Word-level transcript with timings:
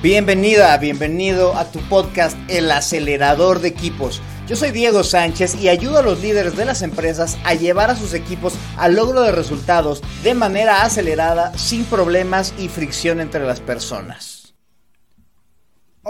Bienvenida, 0.00 0.76
bienvenido 0.78 1.56
a 1.56 1.64
tu 1.64 1.80
podcast 1.88 2.38
El 2.46 2.70
acelerador 2.70 3.58
de 3.58 3.66
equipos. 3.66 4.22
Yo 4.46 4.54
soy 4.54 4.70
Diego 4.70 5.02
Sánchez 5.02 5.56
y 5.56 5.68
ayudo 5.68 5.98
a 5.98 6.02
los 6.02 6.20
líderes 6.20 6.56
de 6.56 6.64
las 6.64 6.82
empresas 6.82 7.36
a 7.42 7.54
llevar 7.54 7.90
a 7.90 7.96
sus 7.96 8.14
equipos 8.14 8.54
al 8.76 8.94
logro 8.94 9.22
de 9.22 9.32
resultados 9.32 10.00
de 10.22 10.34
manera 10.34 10.84
acelerada, 10.84 11.52
sin 11.58 11.84
problemas 11.84 12.54
y 12.58 12.68
fricción 12.68 13.20
entre 13.20 13.44
las 13.44 13.58
personas. 13.58 14.37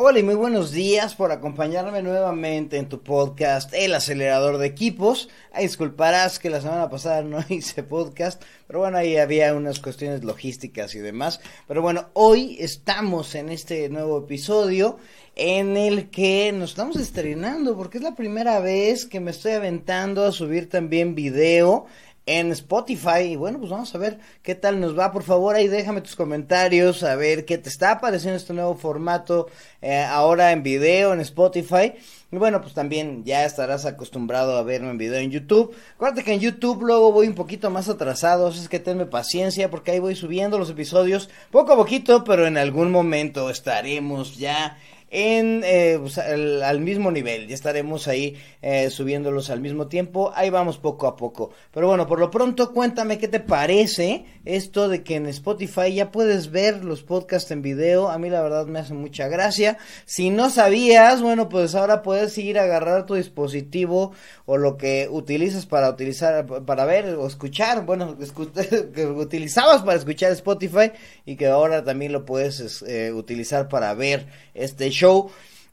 Hola 0.00 0.20
y 0.20 0.22
muy 0.22 0.36
buenos 0.36 0.70
días 0.70 1.16
por 1.16 1.32
acompañarme 1.32 2.02
nuevamente 2.02 2.76
en 2.76 2.88
tu 2.88 3.02
podcast 3.02 3.74
El 3.74 3.92
acelerador 3.92 4.58
de 4.58 4.66
equipos. 4.68 5.28
Ay, 5.52 5.64
disculparás 5.64 6.38
que 6.38 6.50
la 6.50 6.60
semana 6.60 6.88
pasada 6.88 7.22
no 7.22 7.44
hice 7.48 7.82
podcast, 7.82 8.40
pero 8.68 8.78
bueno, 8.78 8.96
ahí 8.96 9.16
había 9.16 9.52
unas 9.56 9.80
cuestiones 9.80 10.22
logísticas 10.22 10.94
y 10.94 11.00
demás. 11.00 11.40
Pero 11.66 11.82
bueno, 11.82 12.10
hoy 12.12 12.58
estamos 12.60 13.34
en 13.34 13.48
este 13.48 13.88
nuevo 13.88 14.18
episodio 14.18 14.98
en 15.34 15.76
el 15.76 16.10
que 16.10 16.52
nos 16.52 16.70
estamos 16.70 16.96
estrenando 16.96 17.76
porque 17.76 17.98
es 17.98 18.04
la 18.04 18.14
primera 18.14 18.60
vez 18.60 19.04
que 19.04 19.18
me 19.18 19.32
estoy 19.32 19.52
aventando 19.52 20.24
a 20.24 20.30
subir 20.30 20.68
también 20.68 21.16
video 21.16 21.86
en 22.28 22.52
Spotify. 22.52 23.22
Y 23.22 23.36
bueno, 23.36 23.58
pues 23.58 23.70
vamos 23.70 23.94
a 23.94 23.98
ver 23.98 24.18
qué 24.42 24.54
tal 24.54 24.78
nos 24.80 24.96
va. 24.96 25.10
Por 25.10 25.22
favor, 25.22 25.56
ahí 25.56 25.66
déjame 25.66 26.02
tus 26.02 26.14
comentarios, 26.14 27.02
a 27.02 27.16
ver 27.16 27.44
qué 27.44 27.58
te 27.58 27.68
está 27.68 28.00
pareciendo 28.00 28.36
este 28.36 28.52
nuevo 28.52 28.76
formato 28.76 29.48
eh, 29.80 30.02
ahora 30.02 30.52
en 30.52 30.62
video 30.62 31.12
en 31.12 31.20
Spotify. 31.20 31.94
Y 32.30 32.36
bueno, 32.36 32.60
pues 32.60 32.74
también 32.74 33.24
ya 33.24 33.46
estarás 33.46 33.86
acostumbrado 33.86 34.58
a 34.58 34.62
verme 34.62 34.90
en 34.90 34.98
video 34.98 35.18
en 35.18 35.30
YouTube. 35.30 35.74
Acuérdate 35.94 36.24
que 36.24 36.34
en 36.34 36.40
YouTube 36.40 36.82
luego 36.82 37.10
voy 37.10 37.26
un 37.26 37.34
poquito 37.34 37.70
más 37.70 37.88
atrasado, 37.88 38.48
es 38.50 38.68
que 38.68 38.78
tenme 38.78 39.06
paciencia 39.06 39.70
porque 39.70 39.92
ahí 39.92 39.98
voy 39.98 40.14
subiendo 40.14 40.58
los 40.58 40.68
episodios 40.68 41.30
poco 41.50 41.72
a 41.72 41.76
poquito, 41.76 42.24
pero 42.24 42.46
en 42.46 42.58
algún 42.58 42.90
momento 42.90 43.48
estaremos 43.48 44.36
ya 44.36 44.76
eh, 45.10 45.98
pues, 46.00 46.18
al, 46.18 46.80
mismo 46.80 47.10
nivel. 47.10 47.46
Ya 47.48 47.54
estaremos 47.54 48.08
ahí 48.08 48.36
eh, 48.62 48.90
subiéndolos 48.90 49.50
al 49.50 49.60
mismo 49.60 49.88
tiempo. 49.88 50.32
Ahí 50.34 50.50
vamos 50.50 50.78
poco 50.78 51.06
a 51.06 51.16
poco. 51.16 51.50
Pero 51.72 51.86
bueno, 51.86 52.06
por 52.06 52.20
lo 52.20 52.30
pronto 52.30 52.72
cuéntame 52.72 53.18
qué 53.18 53.28
te 53.28 53.40
parece 53.40 54.24
esto 54.44 54.88
de 54.88 55.02
que 55.02 55.16
en 55.16 55.26
Spotify 55.26 55.94
ya 55.94 56.10
puedes 56.10 56.50
ver 56.50 56.84
los 56.84 57.02
podcasts 57.02 57.50
en 57.50 57.62
video. 57.62 58.08
A 58.08 58.18
mí 58.18 58.28
la 58.30 58.42
verdad 58.42 58.66
me 58.66 58.78
hace 58.80 58.94
mucha 58.94 59.28
gracia. 59.28 59.78
Si 60.04 60.30
no 60.30 60.50
sabías, 60.50 61.22
bueno, 61.22 61.48
pues 61.48 61.74
ahora 61.74 62.02
puedes 62.02 62.36
ir 62.38 62.58
a 62.58 62.64
agarrar 62.64 63.06
tu 63.06 63.14
dispositivo 63.14 64.12
o 64.46 64.56
lo 64.56 64.76
que 64.76 65.08
utilizas 65.10 65.66
para 65.66 65.88
utilizar, 65.90 66.46
para 66.46 66.84
ver 66.84 67.16
o 67.16 67.26
escuchar. 67.26 67.84
Bueno, 67.86 68.16
que 68.94 69.06
utilizabas 69.06 69.82
para 69.82 69.98
escuchar 69.98 70.32
Spotify 70.32 70.92
y 71.24 71.36
que 71.36 71.46
ahora 71.46 71.84
también 71.84 72.12
lo 72.12 72.24
puedes 72.24 72.82
eh, 72.82 73.12
utilizar 73.12 73.68
para 73.68 73.94
ver 73.94 74.26
este 74.54 74.90
show. 74.90 74.97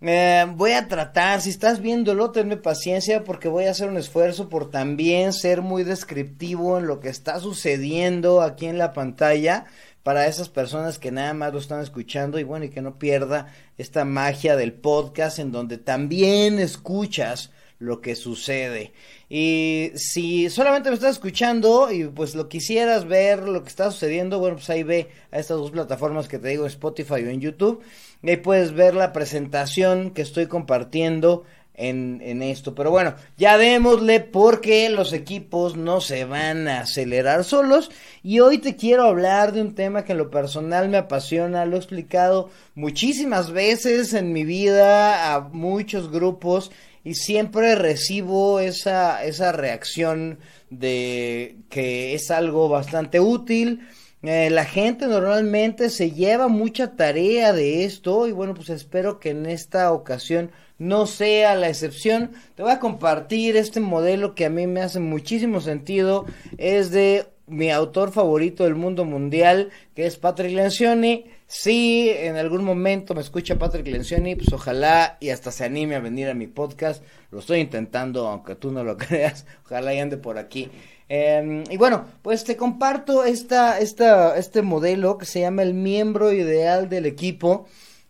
Eh, 0.01 0.45
voy 0.55 0.71
a 0.73 0.87
tratar, 0.87 1.41
si 1.41 1.49
estás 1.49 1.79
viéndolo, 1.81 2.31
tenme 2.31 2.57
paciencia 2.57 3.23
porque 3.23 3.47
voy 3.47 3.65
a 3.65 3.71
hacer 3.71 3.89
un 3.89 3.97
esfuerzo 3.97 4.49
por 4.49 4.69
también 4.69 5.33
ser 5.33 5.61
muy 5.61 5.83
descriptivo 5.83 6.77
en 6.77 6.85
lo 6.85 6.99
que 6.99 7.09
está 7.09 7.39
sucediendo 7.39 8.41
aquí 8.41 8.65
en 8.65 8.77
la 8.77 8.93
pantalla 8.93 9.65
para 10.03 10.27
esas 10.27 10.49
personas 10.49 10.99
que 10.99 11.11
nada 11.11 11.33
más 11.33 11.53
lo 11.53 11.59
están 11.59 11.81
escuchando 11.81 12.37
y 12.37 12.43
bueno, 12.43 12.65
y 12.65 12.69
que 12.69 12.81
no 12.81 12.99
pierda 12.99 13.47
esta 13.77 14.05
magia 14.05 14.55
del 14.55 14.73
podcast 14.73 15.39
en 15.39 15.51
donde 15.51 15.77
también 15.79 16.59
escuchas 16.59 17.49
lo 17.85 18.01
que 18.01 18.15
sucede. 18.15 18.91
Y 19.29 19.91
si 19.95 20.49
solamente 20.49 20.89
me 20.89 20.95
estás 20.95 21.11
escuchando 21.11 21.91
y 21.91 22.05
pues 22.05 22.35
lo 22.35 22.49
quisieras 22.49 23.05
ver 23.07 23.47
lo 23.47 23.63
que 23.63 23.69
está 23.69 23.89
sucediendo, 23.91 24.39
bueno, 24.39 24.57
pues 24.57 24.69
ahí 24.69 24.83
ve 24.83 25.09
a 25.31 25.39
estas 25.39 25.57
dos 25.57 25.71
plataformas 25.71 26.27
que 26.27 26.39
te 26.39 26.49
digo, 26.49 26.65
Spotify 26.65 27.13
o 27.13 27.29
en 27.29 27.41
YouTube. 27.41 27.81
Y 28.21 28.29
ahí 28.29 28.37
puedes 28.37 28.73
ver 28.73 28.95
la 28.95 29.13
presentación 29.13 30.11
que 30.11 30.21
estoy 30.21 30.47
compartiendo 30.47 31.43
en, 31.75 32.21
en, 32.23 32.41
esto. 32.41 32.73
Pero 32.75 32.91
bueno, 32.91 33.15
ya 33.37 33.57
démosle 33.57 34.19
porque 34.19 34.89
los 34.89 35.13
equipos 35.13 35.75
no 35.75 36.01
se 36.01 36.25
van 36.25 36.67
a 36.67 36.81
acelerar 36.81 37.43
solos. 37.43 37.91
Y 38.23 38.39
hoy 38.39 38.57
te 38.57 38.75
quiero 38.75 39.03
hablar 39.03 39.51
de 39.51 39.61
un 39.61 39.75
tema 39.75 40.03
que 40.03 40.13
en 40.13 40.17
lo 40.17 40.31
personal 40.31 40.89
me 40.89 40.97
apasiona. 40.97 41.65
Lo 41.65 41.75
he 41.75 41.79
explicado 41.79 42.49
muchísimas 42.73 43.51
veces 43.51 44.13
en 44.13 44.33
mi 44.33 44.43
vida 44.43 45.33
a 45.33 45.41
muchos 45.41 46.11
grupos 46.11 46.71
y 47.05 47.13
siempre 47.13 47.75
recibo 47.75 48.59
esa, 48.59 49.23
esa 49.23 49.51
reacción 49.51 50.39
de 50.71 51.57
que 51.69 52.15
es 52.15 52.31
algo 52.31 52.67
bastante 52.67 53.19
útil. 53.19 53.87
Eh, 54.23 54.49
la 54.49 54.65
gente 54.65 55.05
normalmente 55.05 55.91
se 55.91 56.11
lleva 56.11 56.47
mucha 56.47 56.95
tarea 56.95 57.53
de 57.53 57.85
esto 57.85 58.27
y 58.27 58.31
bueno, 58.31 58.55
pues 58.55 58.69
espero 58.71 59.19
que 59.19 59.29
en 59.29 59.45
esta 59.45 59.91
ocasión 59.91 60.49
no 60.77 61.07
sea 61.07 61.55
la 61.55 61.69
excepción. 61.69 62.31
Te 62.55 62.63
voy 62.63 62.71
a 62.71 62.79
compartir 62.79 63.57
este 63.57 63.79
modelo 63.79 64.35
que 64.35 64.45
a 64.45 64.49
mí 64.49 64.67
me 64.67 64.81
hace 64.81 64.99
muchísimo 64.99 65.61
sentido. 65.61 66.25
Es 66.57 66.91
de 66.91 67.25
mi 67.47 67.71
autor 67.71 68.11
favorito 68.11 68.63
del 68.63 68.75
mundo 68.75 69.05
mundial, 69.05 69.69
que 69.93 70.05
es 70.05 70.17
Patrick 70.17 70.53
Lencioni. 70.53 71.25
Si 71.47 72.09
en 72.09 72.37
algún 72.37 72.63
momento 72.63 73.13
me 73.13 73.21
escucha 73.21 73.57
Patrick 73.57 73.87
Lencioni, 73.87 74.35
pues 74.35 74.51
ojalá 74.51 75.17
y 75.19 75.29
hasta 75.29 75.51
se 75.51 75.63
anime 75.63 75.95
a 75.95 75.99
venir 75.99 76.27
a 76.27 76.33
mi 76.33 76.47
podcast. 76.47 77.03
Lo 77.31 77.39
estoy 77.39 77.59
intentando, 77.59 78.27
aunque 78.27 78.55
tú 78.55 78.71
no 78.71 78.83
lo 78.83 78.97
creas. 78.97 79.45
Ojalá 79.65 79.93
y 79.93 79.99
ande 79.99 80.17
por 80.17 80.37
aquí. 80.37 80.69
Em, 81.07 81.63
y 81.69 81.77
bueno, 81.77 82.05
pues 82.23 82.43
te 82.43 82.57
comparto 82.57 83.23
esta, 83.23 83.79
esta, 83.79 84.37
este 84.37 84.63
modelo 84.63 85.19
que 85.19 85.25
se 85.25 85.41
llama 85.41 85.61
el 85.61 85.75
miembro 85.75 86.33
ideal 86.33 86.89
del 86.89 87.05
equipo. 87.05 87.67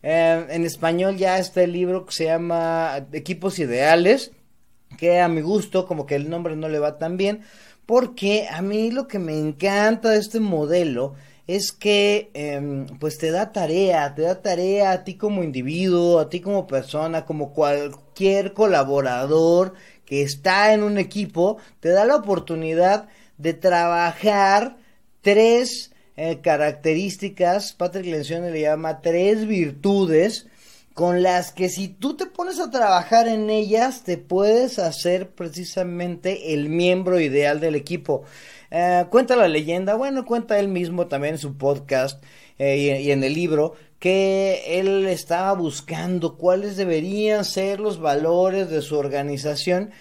Em, 0.07 0.45
en 0.51 0.65
español 0.65 1.17
ya 1.17 1.39
está 1.39 1.63
el 1.63 1.71
libro 1.71 2.05
que 2.05 2.13
se 2.13 2.25
llama 2.25 3.07
Equipos 3.11 3.57
Ideales, 3.57 4.33
que 4.99 5.19
a 5.19 5.27
mi 5.27 5.41
gusto 5.41 5.87
como 5.87 6.05
que 6.05 6.13
el 6.13 6.29
nombre 6.29 6.55
no 6.55 6.69
le 6.69 6.77
va 6.77 6.99
tan 6.99 7.17
bien, 7.17 7.41
porque 7.87 8.47
a 8.47 8.61
mí 8.61 8.91
lo 8.91 9.07
que 9.07 9.17
me 9.17 9.35
encanta 9.35 10.11
de 10.11 10.19
este 10.19 10.39
modelo 10.39 11.15
es 11.47 11.71
que 11.71 12.29
em, 12.35 12.85
pues 12.99 13.17
te 13.17 13.31
da 13.31 13.51
tarea, 13.51 14.13
te 14.13 14.21
da 14.21 14.43
tarea 14.43 14.91
a 14.91 15.03
ti 15.03 15.15
como 15.15 15.43
individuo, 15.43 16.19
a 16.19 16.29
ti 16.29 16.39
como 16.39 16.67
persona, 16.67 17.25
como 17.25 17.51
cualquier 17.51 18.53
colaborador 18.53 19.73
que 20.05 20.21
está 20.21 20.75
en 20.75 20.83
un 20.83 20.99
equipo, 20.99 21.57
te 21.79 21.89
da 21.89 22.05
la 22.05 22.17
oportunidad 22.17 23.07
de 23.39 23.55
trabajar 23.55 24.77
tres 25.21 25.94
eh, 26.17 26.39
características, 26.41 27.73
Patrick 27.73 28.05
Lencioni 28.05 28.49
le 28.51 28.61
llama 28.61 29.01
tres 29.01 29.47
virtudes, 29.47 30.47
con 30.93 31.21
las 31.23 31.51
que 31.51 31.67
si 31.67 31.89
tú 31.89 32.15
te 32.15 32.25
pones 32.25 32.57
a 32.59 32.71
trabajar 32.71 33.27
en 33.27 33.49
ellas, 33.49 34.03
te 34.03 34.17
puedes 34.17 34.79
hacer 34.79 35.31
precisamente 35.31 36.53
el 36.53 36.69
miembro 36.69 37.19
ideal 37.19 37.59
del 37.59 37.75
equipo. 37.75 38.23
Eh, 38.71 39.05
cuenta 39.09 39.35
la 39.35 39.49
leyenda, 39.49 39.95
bueno, 39.95 40.25
cuenta 40.25 40.57
él 40.57 40.69
mismo 40.69 41.07
también 41.07 41.35
en 41.35 41.39
su 41.39 41.57
podcast 41.57 42.23
eh, 42.59 43.01
y, 43.03 43.11
en 43.11 43.23
el 43.25 43.33
libro, 43.33 43.73
que 43.99 44.79
él 44.79 45.05
estaba 45.07 45.53
buscando 45.53 46.37
cuáles 46.37 46.77
deberían 46.77 47.43
ser 47.43 47.81
los 47.81 47.99
valores 47.99 48.69
de 48.69 48.81
su 48.81 48.97
organización 48.97 49.91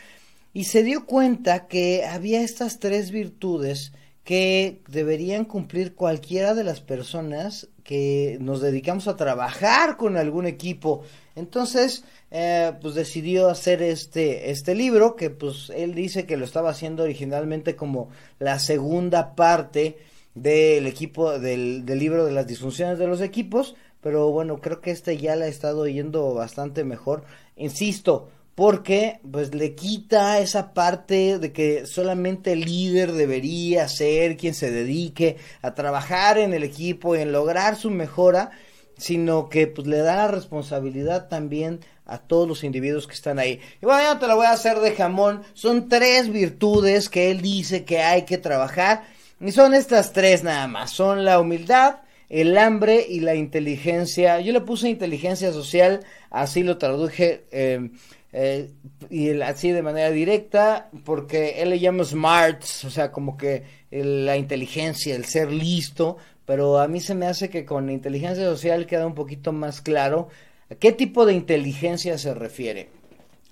y 0.52 0.64
se 0.64 0.84
dio 0.84 1.06
cuenta 1.06 1.66
que 1.66 2.04
había 2.04 2.42
estas 2.42 2.78
tres 2.78 3.10
virtudes 3.10 3.92
que 4.24 4.80
deberían 4.88 5.44
cumplir 5.44 5.94
cualquiera 5.94 6.54
de 6.54 6.64
las 6.64 6.80
personas 6.80 7.68
que 7.84 8.38
nos 8.40 8.62
dedicamos 8.62 9.06
a 9.06 9.16
trabajar 9.16 9.98
con 9.98 10.16
algún 10.16 10.46
equipo. 10.46 11.02
Entonces, 11.36 12.04
eh, 12.30 12.72
pues 12.80 12.94
decidió 12.94 13.50
hacer 13.50 13.82
este, 13.82 14.50
este 14.50 14.74
libro, 14.74 15.14
que 15.14 15.28
pues 15.28 15.70
él 15.76 15.94
dice 15.94 16.24
que 16.24 16.38
lo 16.38 16.46
estaba 16.46 16.70
haciendo 16.70 17.02
originalmente 17.02 17.76
como 17.76 18.08
la 18.38 18.58
segunda 18.58 19.34
parte 19.34 19.98
del 20.34 20.86
equipo, 20.86 21.38
del, 21.38 21.84
del 21.84 21.98
libro 21.98 22.24
de 22.24 22.32
las 22.32 22.46
disfunciones 22.46 22.98
de 22.98 23.06
los 23.06 23.20
equipos, 23.20 23.76
pero 24.00 24.30
bueno, 24.30 24.60
creo 24.60 24.80
que 24.80 24.90
este 24.90 25.18
ya 25.18 25.36
le 25.36 25.44
ha 25.44 25.48
estado 25.48 25.86
yendo 25.86 26.32
bastante 26.32 26.82
mejor. 26.82 27.24
Insisto, 27.56 28.30
porque 28.54 29.20
pues 29.30 29.54
le 29.54 29.74
quita 29.74 30.38
esa 30.38 30.72
parte 30.74 31.38
de 31.38 31.52
que 31.52 31.86
solamente 31.86 32.52
el 32.52 32.60
líder 32.60 33.12
debería 33.12 33.88
ser 33.88 34.36
quien 34.36 34.54
se 34.54 34.70
dedique 34.70 35.36
a 35.62 35.74
trabajar 35.74 36.38
en 36.38 36.54
el 36.54 36.62
equipo 36.62 37.16
y 37.16 37.20
en 37.20 37.32
lograr 37.32 37.76
su 37.76 37.90
mejora, 37.90 38.52
sino 38.96 39.48
que 39.48 39.66
pues 39.66 39.88
le 39.88 39.98
da 39.98 40.16
la 40.16 40.28
responsabilidad 40.28 41.28
también 41.28 41.80
a 42.06 42.18
todos 42.18 42.46
los 42.46 42.62
individuos 42.64 43.06
que 43.06 43.14
están 43.14 43.38
ahí. 43.38 43.60
Y 43.82 43.86
bueno, 43.86 44.02
ya 44.02 44.18
te 44.18 44.26
la 44.26 44.34
voy 44.34 44.46
a 44.46 44.52
hacer 44.52 44.78
de 44.78 44.92
jamón. 44.92 45.42
Son 45.54 45.88
tres 45.88 46.30
virtudes 46.30 47.08
que 47.08 47.30
él 47.30 47.40
dice 47.40 47.84
que 47.84 48.02
hay 48.02 48.22
que 48.22 48.38
trabajar. 48.38 49.04
Y 49.40 49.50
son 49.52 49.74
estas 49.74 50.12
tres 50.12 50.44
nada 50.44 50.68
más. 50.68 50.92
Son 50.92 51.24
la 51.24 51.40
humildad, 51.40 51.96
el 52.28 52.56
hambre 52.56 53.04
y 53.08 53.20
la 53.20 53.34
inteligencia. 53.34 54.38
Yo 54.40 54.52
le 54.52 54.60
puse 54.60 54.88
inteligencia 54.88 55.52
social, 55.52 56.00
así 56.30 56.62
lo 56.62 56.78
traduje. 56.78 57.46
Eh, 57.50 57.90
eh, 58.36 58.72
y 59.10 59.40
así 59.42 59.70
de 59.70 59.82
manera 59.82 60.10
directa, 60.10 60.90
porque 61.04 61.62
él 61.62 61.70
le 61.70 61.78
llama 61.78 62.02
smarts, 62.02 62.84
o 62.84 62.90
sea, 62.90 63.12
como 63.12 63.36
que 63.36 63.62
la 63.92 64.36
inteligencia, 64.36 65.14
el 65.14 65.24
ser 65.24 65.52
listo, 65.52 66.16
pero 66.44 66.80
a 66.80 66.88
mí 66.88 67.00
se 67.00 67.14
me 67.14 67.26
hace 67.26 67.48
que 67.48 67.64
con 67.64 67.90
inteligencia 67.90 68.44
social 68.44 68.86
queda 68.86 69.06
un 69.06 69.14
poquito 69.14 69.52
más 69.52 69.80
claro 69.80 70.30
a 70.68 70.74
qué 70.74 70.90
tipo 70.90 71.26
de 71.26 71.34
inteligencia 71.34 72.18
se 72.18 72.34
refiere. 72.34 72.88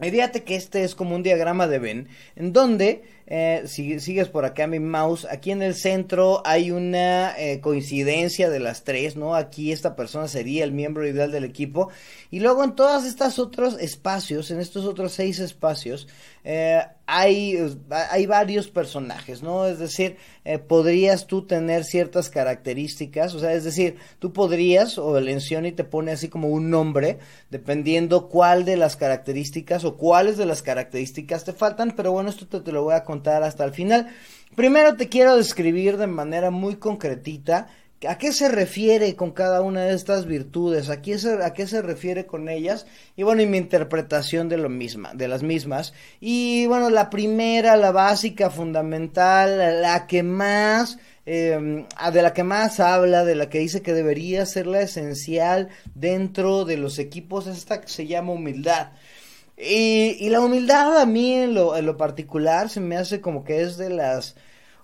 Fíjate 0.00 0.42
que 0.42 0.56
este 0.56 0.82
es 0.82 0.96
como 0.96 1.14
un 1.14 1.22
diagrama 1.22 1.68
de 1.68 1.78
Venn, 1.78 2.08
en 2.34 2.52
donde, 2.52 3.04
eh, 3.26 3.62
si 3.66 4.00
sigues 4.00 4.28
por 4.28 4.44
acá 4.44 4.66
mi 4.66 4.80
mouse, 4.80 5.26
aquí 5.30 5.50
en 5.50 5.62
el 5.62 5.74
centro 5.74 6.42
hay 6.44 6.70
una 6.70 7.38
eh, 7.38 7.60
coincidencia 7.60 8.50
de 8.50 8.60
las 8.60 8.84
tres, 8.84 9.16
¿no? 9.16 9.34
Aquí 9.34 9.72
esta 9.72 9.94
persona 9.96 10.28
sería 10.28 10.64
el 10.64 10.72
miembro 10.72 11.06
ideal 11.06 11.30
del 11.30 11.44
equipo. 11.44 11.88
Y 12.30 12.40
luego 12.40 12.64
en 12.64 12.74
todos 12.74 13.04
estos 13.04 13.38
otros 13.38 13.78
espacios, 13.80 14.50
en 14.50 14.60
estos 14.60 14.84
otros 14.84 15.12
seis 15.12 15.38
espacios, 15.38 16.08
eh, 16.44 16.82
hay, 17.06 17.58
hay 18.10 18.26
varios 18.26 18.68
personajes, 18.68 19.42
¿no? 19.42 19.66
Es 19.66 19.78
decir, 19.78 20.16
podrías 20.66 21.26
tú 21.26 21.46
tener 21.46 21.84
ciertas 21.84 22.30
características, 22.30 23.34
o 23.34 23.38
sea, 23.38 23.52
es 23.52 23.64
decir, 23.64 23.96
tú 24.18 24.32
podrías, 24.32 24.96
o 24.98 25.18
el 25.18 25.28
y 25.28 25.72
te 25.72 25.84
pone 25.84 26.12
así 26.12 26.28
como 26.28 26.48
un 26.48 26.70
nombre, 26.70 27.18
dependiendo 27.50 28.28
cuál 28.28 28.64
de 28.64 28.76
las 28.76 28.96
características 28.96 29.84
o 29.84 29.96
cuáles 29.96 30.38
de 30.38 30.46
las 30.46 30.62
características 30.62 31.44
te 31.44 31.52
faltan, 31.52 31.92
pero 31.96 32.12
bueno, 32.12 32.30
esto 32.30 32.46
te, 32.46 32.60
te 32.60 32.72
lo 32.72 32.82
voy 32.82 32.94
a 32.94 33.04
contar 33.12 33.42
hasta 33.42 33.64
el 33.64 33.72
final. 33.72 34.08
Primero 34.56 34.96
te 34.96 35.08
quiero 35.08 35.36
describir 35.36 35.96
de 35.96 36.06
manera 36.06 36.50
muy 36.50 36.76
concretita 36.76 37.68
¿A 38.08 38.18
qué 38.18 38.32
se 38.32 38.48
refiere 38.48 39.14
con 39.14 39.30
cada 39.30 39.62
una 39.62 39.82
de 39.82 39.94
estas 39.94 40.26
virtudes? 40.26 40.90
¿A 40.90 41.00
qué, 41.00 41.18
se, 41.18 41.44
¿A 41.44 41.52
qué 41.52 41.68
se 41.68 41.82
refiere 41.82 42.26
con 42.26 42.48
ellas? 42.48 42.86
Y 43.16 43.22
bueno, 43.22 43.42
y 43.42 43.46
mi 43.46 43.58
interpretación 43.58 44.48
de 44.48 44.56
lo 44.56 44.68
misma, 44.68 45.12
de 45.14 45.28
las 45.28 45.42
mismas. 45.42 45.94
Y 46.20 46.66
bueno, 46.66 46.90
la 46.90 47.10
primera, 47.10 47.76
la 47.76 47.92
básica, 47.92 48.50
fundamental, 48.50 49.80
la 49.82 50.06
que 50.08 50.24
más, 50.24 50.98
eh, 51.26 51.84
de 52.12 52.22
la 52.22 52.32
que 52.32 52.42
más 52.42 52.80
habla, 52.80 53.24
de 53.24 53.36
la 53.36 53.48
que 53.48 53.60
dice 53.60 53.82
que 53.82 53.92
debería 53.92 54.46
ser 54.46 54.66
la 54.66 54.80
esencial 54.80 55.68
dentro 55.94 56.64
de 56.64 56.78
los 56.78 56.98
equipos, 56.98 57.46
es 57.46 57.58
esta 57.58 57.80
que 57.80 57.88
se 57.88 58.08
llama 58.08 58.32
humildad. 58.32 58.88
Y, 59.62 60.16
y 60.18 60.28
la 60.30 60.40
humildad 60.40 60.98
a 60.98 61.06
mí 61.06 61.34
en 61.34 61.54
lo, 61.54 61.76
en 61.76 61.86
lo 61.86 61.96
particular 61.96 62.68
se 62.68 62.80
me 62.80 62.96
hace 62.96 63.20
como 63.20 63.44
que 63.44 63.62
es 63.62 63.76
de 63.76 63.90
las 63.90 64.34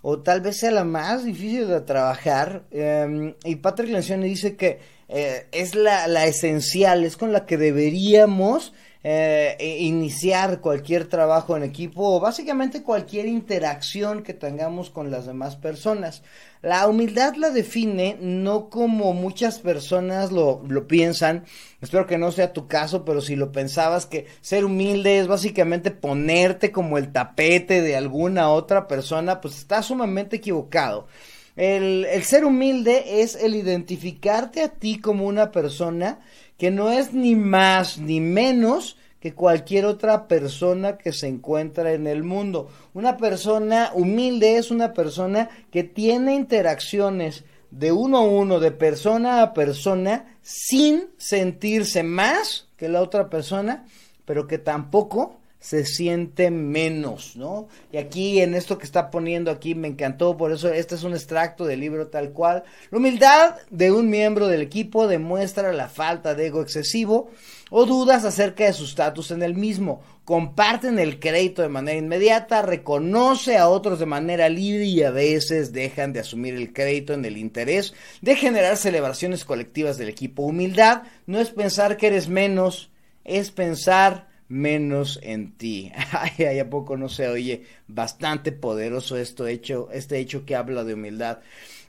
o 0.02 0.20
tal 0.20 0.40
vez 0.40 0.58
sea 0.58 0.70
la 0.70 0.84
más 0.84 1.24
difícil 1.24 1.68
de 1.68 1.80
trabajar. 1.80 2.64
Em, 2.70 3.34
y 3.44 3.56
Patrick 3.56 3.90
Lencioni 3.90 4.28
dice 4.28 4.56
que 4.56 4.78
eh, 5.08 5.46
es 5.52 5.74
la, 5.74 6.06
la, 6.06 6.26
esencial, 6.26 7.04
es 7.04 7.16
con 7.16 7.32
la 7.32 7.46
que 7.46 7.56
deberíamos 7.56 8.72
eh, 9.04 9.56
iniciar 9.78 10.60
cualquier 10.60 11.06
trabajo 11.06 11.56
en 11.56 11.62
equipo 11.62 12.16
o 12.16 12.20
básicamente 12.20 12.82
cualquier 12.82 13.26
interacción 13.26 14.24
que 14.24 14.34
tengamos 14.34 14.90
con 14.90 15.10
las 15.12 15.26
demás 15.26 15.54
personas. 15.54 16.22
La 16.62 16.88
humildad 16.88 17.36
la 17.36 17.50
define 17.50 18.16
no 18.20 18.68
como 18.68 19.12
muchas 19.12 19.60
personas 19.60 20.32
lo, 20.32 20.64
piensan, 20.88 21.44
espero 21.80 22.08
que 22.08 22.18
no 22.18 22.32
sea 22.32 22.52
tu 22.52 22.66
caso, 22.66 23.04
pero 23.04 23.20
si 23.20 23.36
lo 23.36 23.52
pensabas 23.52 24.06
que 24.06 24.26
ser 24.40 24.64
humilde 24.64 25.20
es 25.20 25.28
básicamente 25.28 25.92
ponerte 25.92 26.72
como 26.72 26.98
el 26.98 27.12
tapete 27.12 27.80
de 27.82 27.94
alguna 27.94 28.50
otra 28.50 28.88
persona, 28.88 29.40
pues 29.40 29.56
está 29.56 29.82
sumamente 29.84 30.36
equivocado. 30.36 31.06
El, 31.54 32.06
ser 32.22 32.44
humilde 32.44 33.22
es 33.22 33.34
el 33.34 33.56
identificarte 33.56 34.62
a 34.62 34.68
ti 34.68 35.00
como 35.00 35.26
una 35.26 35.50
persona 35.50 36.20
que 36.58 36.70
no 36.70 36.90
es 36.90 37.14
ni 37.14 37.36
más 37.36 37.98
ni 37.98 38.20
menos 38.20 38.96
que 39.20 39.34
cualquier 39.34 39.84
otra 39.84 40.28
persona 40.28 40.98
que 40.98 41.12
se 41.12 41.26
encuentra 41.26 41.92
en 41.92 42.06
el 42.06 42.22
mundo. 42.22 42.68
Una 42.94 43.16
persona 43.16 43.90
humilde 43.94 44.56
es 44.56 44.70
una 44.70 44.92
persona 44.92 45.48
que 45.72 45.82
tiene 45.84 46.34
interacciones 46.34 47.44
de 47.70 47.92
uno 47.92 48.18
a 48.18 48.22
uno, 48.22 48.60
de 48.60 48.70
persona 48.70 49.42
a 49.42 49.54
persona, 49.54 50.36
sin 50.42 51.08
sentirse 51.16 52.02
más 52.02 52.68
que 52.76 52.88
la 52.88 53.02
otra 53.02 53.28
persona, 53.28 53.86
pero 54.24 54.46
que 54.46 54.58
tampoco 54.58 55.40
se 55.60 55.84
siente 55.84 56.50
menos, 56.50 57.34
¿no? 57.34 57.68
Y 57.90 57.96
aquí 57.96 58.40
en 58.40 58.54
esto 58.54 58.78
que 58.78 58.86
está 58.86 59.10
poniendo 59.10 59.50
aquí 59.50 59.74
me 59.74 59.88
encantó, 59.88 60.36
por 60.36 60.52
eso 60.52 60.72
este 60.72 60.94
es 60.94 61.02
un 61.02 61.14
extracto 61.14 61.66
del 61.66 61.80
libro 61.80 62.06
tal 62.06 62.30
cual. 62.30 62.62
La 62.90 62.98
humildad 62.98 63.56
de 63.70 63.90
un 63.90 64.08
miembro 64.08 64.46
del 64.46 64.62
equipo 64.62 65.08
demuestra 65.08 65.72
la 65.72 65.88
falta 65.88 66.34
de 66.34 66.46
ego 66.46 66.62
excesivo 66.62 67.30
o 67.70 67.86
dudas 67.86 68.24
acerca 68.24 68.64
de 68.64 68.72
su 68.72 68.84
estatus 68.84 69.32
en 69.32 69.42
el 69.42 69.54
mismo. 69.54 70.00
Comparten 70.24 70.98
el 70.98 71.18
crédito 71.18 71.62
de 71.62 71.68
manera 71.68 71.98
inmediata, 71.98 72.62
reconoce 72.62 73.56
a 73.56 73.68
otros 73.68 73.98
de 73.98 74.06
manera 74.06 74.48
libre 74.48 74.84
y 74.84 75.02
a 75.02 75.10
veces 75.10 75.72
dejan 75.72 76.12
de 76.12 76.20
asumir 76.20 76.54
el 76.54 76.72
crédito 76.72 77.14
en 77.14 77.24
el 77.24 77.36
interés 77.36 77.94
de 78.20 78.36
generar 78.36 78.76
celebraciones 78.76 79.44
colectivas 79.44 79.98
del 79.98 80.08
equipo. 80.08 80.44
Humildad 80.44 81.02
no 81.26 81.40
es 81.40 81.50
pensar 81.50 81.96
que 81.96 82.06
eres 82.06 82.28
menos, 82.28 82.90
es 83.24 83.50
pensar 83.50 84.27
menos 84.48 85.18
en 85.22 85.52
ti. 85.52 85.92
Ay, 86.12 86.44
ay, 86.46 86.58
a 86.58 86.70
poco 86.70 86.96
no 86.96 87.08
se 87.08 87.28
oye 87.28 87.64
bastante 87.86 88.52
poderoso 88.52 89.16
esto 89.16 89.46
hecho, 89.46 89.88
este 89.92 90.18
hecho 90.18 90.44
que 90.44 90.56
habla 90.56 90.84
de 90.84 90.94
humildad. 90.94 91.38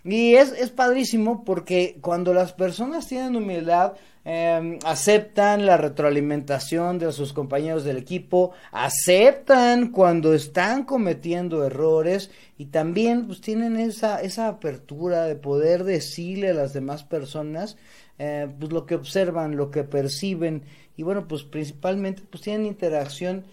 Y 0.04 0.36
es, 0.36 0.54
es 0.54 0.70
padrísimo 0.70 1.44
porque 1.44 1.98
cuando 2.02 2.34
las 2.34 2.54
personas 2.54 3.08
tienen 3.08 3.36
humildad, 3.36 3.94
eh, 4.26 4.78
aceptan 4.86 5.66
la 5.66 5.78
retroalimentación 5.78 7.00
de 7.00 7.12
sus 7.12 7.34
compañeros 7.34 7.84
del 7.84 7.98
equipo, 7.98 8.52
aceptan 8.72 9.92
cuando 9.92 10.34
están 10.34 10.84
cometiendo 10.84 11.66
errores 11.66 12.30
y 12.58 12.66
también 12.66 13.28
pues 13.28 13.42
tienen 13.42 13.78
esa, 13.78 14.22
esa 14.22 14.48
apertura 14.48 15.24
de 15.24 15.36
poder 15.36 15.84
decirle 15.84 16.50
a 16.50 16.54
las 16.54 16.74
demás 16.74 17.04
personas 17.04 17.78
eh, 18.20 18.48
pues 18.60 18.72
lo 18.72 18.86
que 18.86 18.96
observan, 18.96 19.58
lo 19.58 19.72
que 19.72 19.84
perciben 19.84 20.64
y 20.96 21.04
bueno, 21.04 21.28
pues 21.28 21.44
principalmente 21.44 22.24
pues 22.30 22.44
tienen 22.44 22.66
interacción 22.66 23.46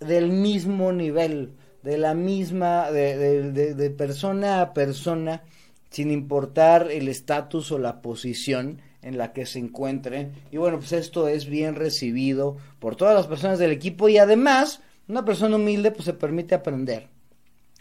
del 0.00 0.30
mismo 0.30 0.90
nivel, 0.92 1.52
de 1.82 1.98
la 1.98 2.14
misma, 2.14 2.90
de, 2.90 3.52
de, 3.52 3.74
de 3.74 3.90
persona 3.90 4.62
a 4.62 4.72
persona, 4.72 5.42
sin 5.90 6.10
importar 6.10 6.90
el 6.90 7.08
estatus 7.08 7.70
o 7.72 7.78
la 7.78 8.00
posición 8.00 8.80
en 9.02 9.18
la 9.18 9.34
que 9.34 9.44
se 9.44 9.58
encuentren. 9.58 10.32
Y 10.50 10.56
bueno, 10.56 10.78
pues 10.78 10.92
esto 10.92 11.28
es 11.28 11.46
bien 11.46 11.74
recibido 11.74 12.56
por 12.78 12.96
todas 12.96 13.14
las 13.14 13.26
personas 13.26 13.58
del 13.58 13.70
equipo 13.70 14.08
y 14.08 14.16
además 14.16 14.80
una 15.06 15.24
persona 15.26 15.56
humilde 15.56 15.90
pues 15.90 16.06
se 16.06 16.14
permite 16.14 16.54
aprender. 16.54 17.08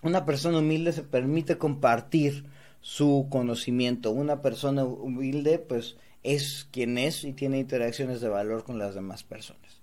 Una 0.01 0.25
persona 0.25 0.59
humilde 0.59 0.91
se 0.91 1.03
permite 1.03 1.57
compartir 1.57 2.43
su 2.81 3.27
conocimiento. 3.29 4.11
Una 4.11 4.41
persona 4.41 4.83
humilde 4.83 5.59
pues 5.59 5.95
es 6.23 6.67
quien 6.71 6.97
es 6.97 7.23
y 7.23 7.33
tiene 7.33 7.59
interacciones 7.59 8.21
de 8.21 8.29
valor 8.29 8.63
con 8.63 8.79
las 8.79 8.95
demás 8.95 9.23
personas. 9.23 9.81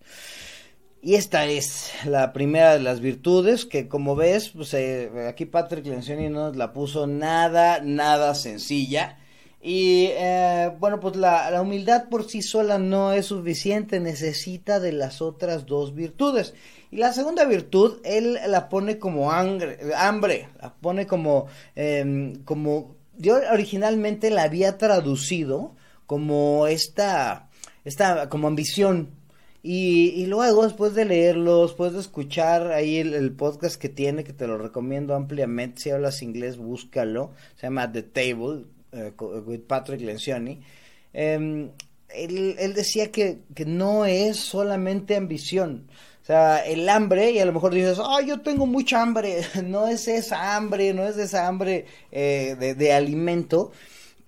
Y 1.02 1.14
esta 1.14 1.46
es 1.46 1.92
la 2.04 2.32
primera 2.34 2.74
de 2.74 2.80
las 2.80 3.00
virtudes 3.00 3.64
que 3.64 3.88
como 3.88 4.16
ves, 4.16 4.50
pues 4.50 4.74
eh, 4.74 5.10
aquí 5.28 5.46
Patrick 5.46 5.86
Lencioni 5.86 6.28
nos 6.28 6.56
la 6.56 6.74
puso 6.74 7.06
nada, 7.06 7.80
nada 7.80 8.34
sencilla. 8.34 9.16
Y 9.62 10.08
eh, 10.10 10.70
bueno, 10.78 11.00
pues 11.00 11.16
la, 11.16 11.50
la, 11.50 11.62
humildad 11.62 12.08
por 12.08 12.28
sí 12.28 12.42
sola 12.42 12.78
no 12.78 13.12
es 13.12 13.26
suficiente, 13.26 13.98
necesita 14.00 14.78
de 14.78 14.92
las 14.92 15.22
otras 15.22 15.64
dos 15.64 15.94
virtudes. 15.94 16.54
Y 16.90 16.96
la 16.96 17.12
segunda 17.12 17.44
virtud, 17.44 17.98
él 18.04 18.38
la 18.46 18.68
pone 18.68 18.98
como 18.98 19.32
hambre, 19.32 19.78
la 20.60 20.74
pone 20.80 21.06
como, 21.06 21.46
eh, 21.76 22.34
como, 22.44 22.96
yo 23.16 23.38
originalmente 23.52 24.30
la 24.30 24.42
había 24.42 24.76
traducido 24.76 25.76
como 26.10 26.66
esta, 26.66 27.48
esta 27.84 28.28
como 28.28 28.48
ambición. 28.48 29.10
Y, 29.62 30.08
y 30.16 30.26
luego, 30.26 30.64
después 30.64 30.92
de 30.96 31.04
leerlo, 31.04 31.62
después 31.62 31.92
de 31.92 32.00
escuchar 32.00 32.72
ahí 32.72 32.96
el, 32.96 33.30
podcast 33.30 33.80
que 33.80 33.88
tiene, 33.88 34.24
que 34.24 34.32
te 34.32 34.48
lo 34.48 34.58
recomiendo 34.58 35.14
ampliamente, 35.14 35.82
si 35.82 35.90
hablas 35.90 36.20
inglés, 36.22 36.56
búscalo, 36.56 37.30
se 37.54 37.68
llama 37.68 37.92
The 37.92 38.02
Table, 38.02 38.64
eh, 38.90 39.12
with 39.20 39.60
Patrick 39.68 40.00
Lencioni, 40.00 40.60
eh, 41.14 41.70
él, 42.08 42.56
él, 42.58 42.74
decía 42.74 43.12
que, 43.12 43.42
que 43.54 43.64
no 43.64 44.04
es 44.04 44.36
solamente 44.36 45.14
ambición, 45.14 45.86
o 46.24 46.26
sea, 46.26 46.58
el 46.66 46.88
hambre, 46.88 47.30
y 47.30 47.38
a 47.38 47.44
lo 47.44 47.52
mejor 47.52 47.72
dices, 47.72 47.98
ay, 48.04 48.26
yo 48.26 48.40
tengo 48.40 48.66
mucha 48.66 49.00
hambre. 49.00 49.42
No 49.64 49.86
es 49.86 50.08
esa 50.08 50.56
hambre, 50.56 50.92
no 50.92 51.06
es 51.06 51.16
esa 51.18 51.46
hambre 51.46 51.86
eh, 52.10 52.56
de, 52.58 52.74
de, 52.74 52.92
alimento, 52.92 53.70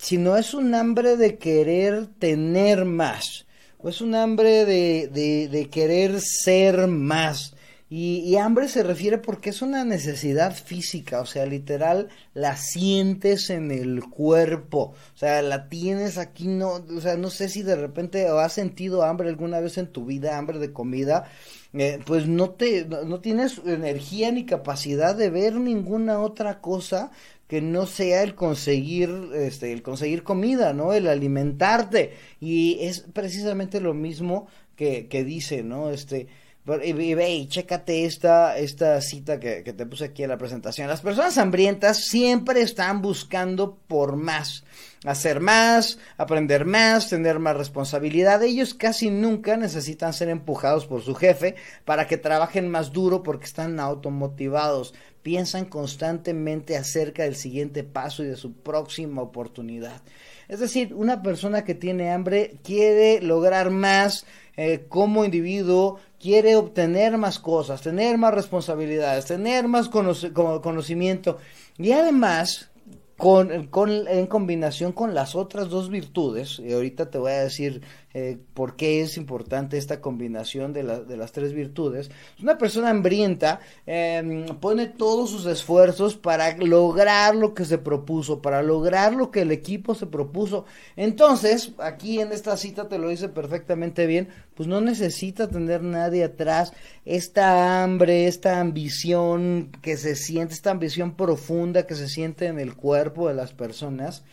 sino 0.03 0.37
es 0.37 0.53
un 0.53 0.75
hambre 0.75 1.17
de 1.17 1.39
querer 1.39 2.09
tener 2.19 2.85
más, 2.85 3.47
o 3.79 3.89
es 3.89 4.01
un 4.01 4.17
hambre 4.17 4.65
de, 4.65 5.09
de, 5.49 5.71
querer 5.71 6.21
ser 6.21 6.89
más. 6.89 7.55
Y, 7.89 8.21
y, 8.25 8.37
hambre 8.37 8.69
se 8.69 8.83
refiere 8.83 9.19
porque 9.19 9.51
es 9.51 9.63
una 9.63 9.85
necesidad 9.85 10.57
física, 10.57 11.21
o 11.21 11.27
sea, 11.27 11.47
literal, 11.47 12.09
la 12.35 12.57
sientes 12.57 13.49
en 13.51 13.71
el 13.71 14.03
cuerpo, 14.03 14.95
o 15.15 15.19
sea, 15.19 15.41
la 15.43 15.69
tienes 15.69 16.19
aquí, 16.19 16.49
no, 16.49 16.85
o 16.97 17.01
sea, 17.01 17.17
no 17.17 17.31
sé 17.31 17.49
si 17.49 17.63
de 17.63 17.77
repente 17.77 18.27
has 18.27 18.55
sentido 18.55 19.05
hambre 19.05 19.29
alguna 19.29 19.61
vez 19.61 19.79
en 19.79 19.89
tu 19.89 20.07
vida, 20.07 20.39
hambre 20.39 20.59
de 20.59 20.73
comida, 20.73 21.31
eh, 21.75 22.01
pues 22.05 22.27
no 22.27 22.51
te, 22.51 22.87
no, 22.87 23.05
no 23.05 23.21
tienes 23.21 23.61
energía 23.65 24.33
ni 24.33 24.47
capacidad 24.47 25.15
de 25.15 25.31
ver 25.31 25.55
ninguna 25.55 26.19
otra 26.19 26.61
cosa 26.61 27.13
que 27.53 27.61
no 27.61 27.85
sea 27.85 28.23
el 28.23 28.35
conseguir, 28.35 29.11
este, 29.35 29.75
el 29.75 29.83
conseguir 29.83 30.23
comida, 30.23 30.73
¿no? 30.73 30.95
El 30.95 31.07
alimentarte. 31.07 32.15
Y 32.41 32.79
es 32.81 33.01
precisamente 33.01 33.79
lo 33.79 33.93
mismo 33.93 34.47
que, 34.75 35.07
que 35.07 35.23
dice, 35.23 35.63
¿no? 35.63 35.91
Este, 35.91 36.29
y 36.65 37.15
ve 37.15 37.31
y 37.33 37.49
chécate 37.49 38.05
esta, 38.05 38.57
esta 38.57 39.01
cita 39.01 39.41
que, 39.41 39.65
que, 39.65 39.73
te 39.73 39.85
puse 39.85 40.05
aquí 40.05 40.23
en 40.23 40.29
la 40.29 40.39
presentación. 40.39 40.87
Las 40.87 41.01
personas 41.01 41.37
hambrientas 41.37 42.05
siempre 42.05 42.61
están 42.61 43.03
buscando 43.03 43.79
por 43.89 44.15
más, 44.15 44.63
hacer 45.05 45.41
más, 45.41 45.99
aprender 46.17 46.65
más, 46.65 47.09
tener 47.09 47.41
más 47.41 47.57
responsabilidad. 47.57 48.45
Ellos 48.45 48.75
casi 48.75 49.11
nunca 49.11 49.57
necesitan 49.57 50.13
ser 50.13 50.29
empujados 50.29 50.87
por 50.87 51.03
su 51.03 51.17
jefe 51.17 51.57
para 51.85 52.07
que 52.07 52.17
trabajen 52.17 52.69
más 52.69 52.93
duro 52.93 53.25
porque 53.25 53.47
están 53.47 53.81
automotivados. 53.81 54.95
Piensan 55.23 55.65
constantemente 55.65 56.77
acerca 56.77 57.25
del 57.25 57.35
siguiente 57.35 57.83
paso 57.83 58.23
y 58.23 58.27
de 58.27 58.37
su 58.37 58.53
próxima 58.53 59.21
oportunidad. 59.21 60.01
Es 60.49 60.61
decir, 60.61 60.95
una 60.95 61.23
persona 61.23 61.65
que 61.65 61.75
tiene 61.75 62.11
hambre 62.11 62.57
quiere 62.63 63.21
lograr 63.21 63.71
más 63.71 64.27
eh, 64.57 64.85
como 64.89 65.25
individuo, 65.25 65.99
quiere 66.23 66.55
obtener 66.55 67.19
más 67.19 67.41
cosas, 67.41 67.83
tener 67.83 68.17
más 68.17 68.33
responsabilidades, 68.33 69.27
tener 69.27 69.67
más 69.67 69.89
conocimiento. 69.89 71.39
Y 71.77 71.91
además 71.91 72.71
con, 73.17 73.67
con, 73.67 73.91
en 74.07 74.27
combinación 74.27 74.93
con 74.93 75.15
las 75.15 75.35
otras 75.35 75.69
dos 75.69 75.91
virtudes, 75.91 76.61
y 76.61 76.73
ahorita 76.73 77.11
te 77.11 77.19
voy 77.19 77.33
a 77.33 77.43
decir 77.43 77.83
eh, 78.15 78.39
por 78.53 78.77
qué 78.77 79.01
es 79.01 79.17
importante 79.17 79.79
esta 79.79 80.01
combinación 80.01 80.73
de, 80.73 80.83
de 80.83 81.17
las 81.17 81.33
tres 81.33 81.53
virtudes, 81.55 82.11
una 82.43 82.59
persona 82.59 82.91
hambrienta 82.91 83.61
em, 83.87 84.45
pone 84.61 84.87
todos 84.87 85.31
sus 85.31 85.47
esfuerzos 85.47 86.17
para 86.17 86.57
lograr 86.59 87.35
lo 87.35 87.55
que 87.55 87.65
se 87.65 87.79
propuso, 87.79 88.43
para 88.43 88.63
lograr 88.63 89.15
lo 89.15 89.31
que 89.31 89.43
el 89.43 89.51
equipo 89.51 89.95
se 89.95 90.07
propuso. 90.07 90.67
Entonces, 90.97 91.73
aquí 91.79 92.21
en 92.21 92.33
esta 92.33 92.57
cita 92.57 92.89
te 92.89 92.99
lo 92.99 93.09
dice 93.09 93.29
perfectamente 93.29 94.07
bien, 94.07 94.29
pues 94.55 94.69
no 94.69 94.81
necesita 94.81 95.49
tener 95.49 95.83
nadie 95.83 96.25
atrás. 96.25 96.73
Esta 97.05 97.83
hambre, 97.83 98.27
esta 98.27 98.61
ambición 98.61 99.71
que 99.81 99.97
se 99.97 100.17
siente, 100.17 100.55
esta 100.55 100.71
ambición 100.71 101.17
profunda 101.17 101.87
que 101.87 101.95
se 101.95 102.09
siente 102.09 102.47
en 102.47 102.59
el 102.59 102.77
cuerpo 102.77 103.29
de 103.29 103.35
las 103.35 103.53
personas, 103.53 104.25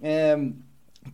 em, 0.00 0.54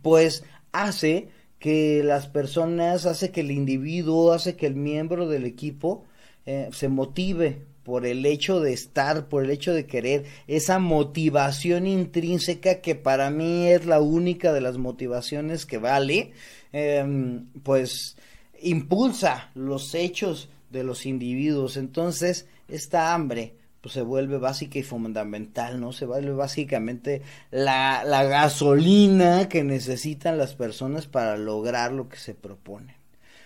pues 0.01 0.43
hace 0.71 1.29
que 1.59 2.01
las 2.03 2.27
personas, 2.27 3.05
hace 3.05 3.31
que 3.31 3.41
el 3.41 3.51
individuo, 3.51 4.31
hace 4.31 4.55
que 4.55 4.65
el 4.65 4.75
miembro 4.75 5.27
del 5.27 5.45
equipo 5.45 6.05
eh, 6.45 6.69
se 6.71 6.87
motive 6.87 7.65
por 7.83 8.05
el 8.05 8.25
hecho 8.25 8.59
de 8.59 8.71
estar, 8.71 9.27
por 9.27 9.43
el 9.43 9.51
hecho 9.51 9.73
de 9.73 9.85
querer, 9.85 10.25
esa 10.47 10.79
motivación 10.79 11.87
intrínseca 11.87 12.81
que 12.81 12.95
para 12.95 13.29
mí 13.29 13.67
es 13.67 13.85
la 13.85 13.99
única 13.99 14.53
de 14.53 14.61
las 14.61 14.77
motivaciones 14.77 15.65
que 15.65 15.79
vale, 15.79 16.31
em, 16.71 17.47
pues 17.63 18.15
impulsa 18.61 19.49
los 19.55 19.95
hechos 19.95 20.49
de 20.69 20.83
los 20.83 21.05
individuos. 21.05 21.77
Entonces, 21.77 22.47
esta 22.67 23.13
hambre 23.13 23.55
pues 23.81 23.93
se 23.93 24.01
vuelve 24.01 24.37
básica 24.37 24.79
y 24.79 24.83
fundamental, 24.83 25.79
¿no? 25.79 25.93
Se 25.93 26.05
vuelve 26.05 26.33
básicamente 26.33 27.21
la, 27.51 28.03
la 28.03 28.23
gasolina 28.23 29.47
que 29.47 29.63
necesitan 29.63 30.37
las 30.37 30.55
personas 30.55 31.07
para 31.07 31.37
lograr 31.37 31.91
lo 31.91 32.09
que 32.09 32.17
se 32.17 32.33
proponen. 32.33 32.95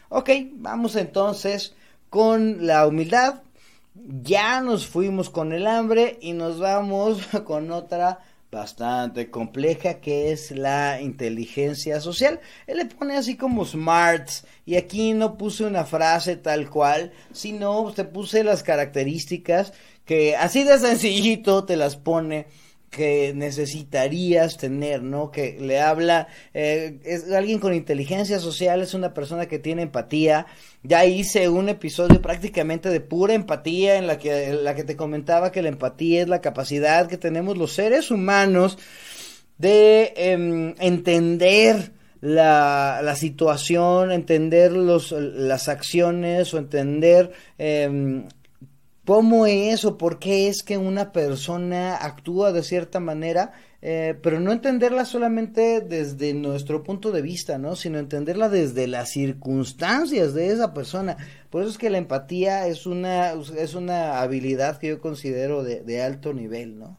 Ok, 0.09 0.29
vamos 0.53 0.95
entonces 0.95 1.75
con 2.09 2.65
la 2.65 2.87
humildad. 2.87 3.41
Ya 3.95 4.61
nos 4.61 4.87
fuimos 4.87 5.29
con 5.29 5.53
el 5.53 5.67
hambre 5.67 6.17
y 6.21 6.33
nos 6.33 6.59
vamos 6.59 7.27
con 7.45 7.71
otra 7.71 8.19
bastante 8.53 9.29
compleja 9.29 9.95
que 9.95 10.31
es 10.31 10.51
la 10.51 11.01
inteligencia 11.01 11.99
social. 11.99 12.39
Él 12.67 12.77
le 12.77 12.85
pone 12.85 13.17
así 13.17 13.35
como 13.35 13.65
smarts 13.65 14.45
y 14.65 14.75
aquí 14.75 15.13
no 15.13 15.37
puse 15.37 15.65
una 15.65 15.83
frase 15.83 16.37
tal 16.37 16.69
cual, 16.69 17.11
sino 17.33 17.91
te 17.93 18.05
puse 18.05 18.43
las 18.43 18.63
características 18.63 19.73
que 20.05 20.35
así 20.35 20.63
de 20.63 20.79
sencillito 20.79 21.65
te 21.65 21.77
las 21.77 21.95
pone 21.95 22.47
que 22.93 23.33
necesitarías 23.35 24.57
tener, 24.57 25.01
¿no? 25.01 25.31
Que 25.31 25.57
le 25.59 25.81
habla, 25.81 26.27
eh, 26.53 26.99
es 27.03 27.29
alguien 27.31 27.59
con 27.59 27.73
inteligencia 27.73 28.39
social, 28.39 28.81
es 28.81 28.93
una 28.93 29.15
persona 29.15 29.47
que 29.47 29.57
tiene 29.57 29.81
empatía. 29.81 30.45
Ya 30.83 31.03
hice 31.05 31.49
un 31.49 31.69
episodio 31.69 32.21
prácticamente 32.21 32.89
de 32.89 33.01
pura 33.01 33.33
empatía 33.33 33.97
en 33.97 34.05
la 34.05 34.19
que, 34.19 34.53
la 34.53 34.75
que 34.75 34.83
te 34.83 34.95
comentaba 34.95 35.51
que 35.51 35.63
la 35.63 35.69
empatía 35.69 36.21
es 36.21 36.27
la 36.27 36.41
capacidad 36.41 37.07
que 37.07 37.17
tenemos 37.17 37.57
los 37.57 37.73
seres 37.73 38.11
humanos 38.11 38.77
de 39.57 40.13
em, 40.15 40.75
entender 40.79 41.93
la, 42.21 43.01
la, 43.03 43.15
situación, 43.15 44.11
entender 44.11 44.71
los, 44.71 45.11
las 45.11 45.67
acciones 45.67 46.53
o 46.53 46.59
entender 46.59 47.31
eh, 47.57 48.23
cómo 49.05 49.45
es 49.45 49.83
o 49.85 49.97
por 49.97 50.19
qué 50.19 50.47
es 50.47 50.63
que 50.63 50.77
una 50.77 51.11
persona 51.11 51.95
actúa 51.95 52.51
de 52.53 52.63
cierta 52.63 52.99
manera, 52.99 53.51
eh, 53.81 54.17
pero 54.21 54.39
no 54.39 54.53
entenderla 54.53 55.03
solamente 55.03 55.81
desde 55.81 56.33
nuestro 56.33 56.83
punto 56.83 57.11
de 57.11 57.21
vista, 57.21 57.57
¿no? 57.57 57.75
Sino 57.75 57.99
entenderla 57.99 58.47
desde 58.47 58.87
las 58.87 59.09
circunstancias 59.11 60.33
de 60.33 60.47
esa 60.47 60.73
persona. 60.73 61.17
Por 61.49 61.63
eso 61.63 61.71
es 61.71 61.77
que 61.77 61.89
la 61.89 61.97
empatía 61.97 62.67
es 62.67 62.85
una, 62.85 63.33
es 63.57 63.73
una 63.73 64.21
habilidad 64.21 64.77
que 64.79 64.87
yo 64.87 65.01
considero 65.01 65.63
de, 65.63 66.01
alto 66.01 66.33
nivel, 66.33 66.79
¿no? 66.79 66.97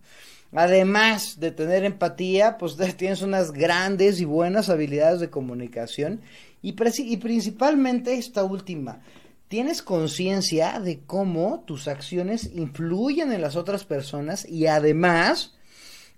Además 0.52 1.40
de 1.40 1.50
tener 1.50 1.84
empatía, 1.84 2.58
pues 2.58 2.76
tienes 2.98 3.22
unas 3.22 3.50
grandes 3.50 4.20
y 4.20 4.26
buenas 4.26 4.68
habilidades 4.68 5.20
de 5.20 5.30
comunicación 5.30 6.20
y, 6.60 6.74
y 6.98 7.16
principalmente 7.16 8.14
esta 8.14 8.44
última, 8.44 9.00
tienes 9.48 9.82
conciencia 9.82 10.80
de 10.80 11.00
cómo 11.04 11.64
tus 11.66 11.88
acciones 11.88 12.50
influyen 12.54 13.32
en 13.32 13.40
las 13.40 13.56
otras 13.56 13.84
personas 13.84 14.48
y 14.48 14.66
además 14.66 15.54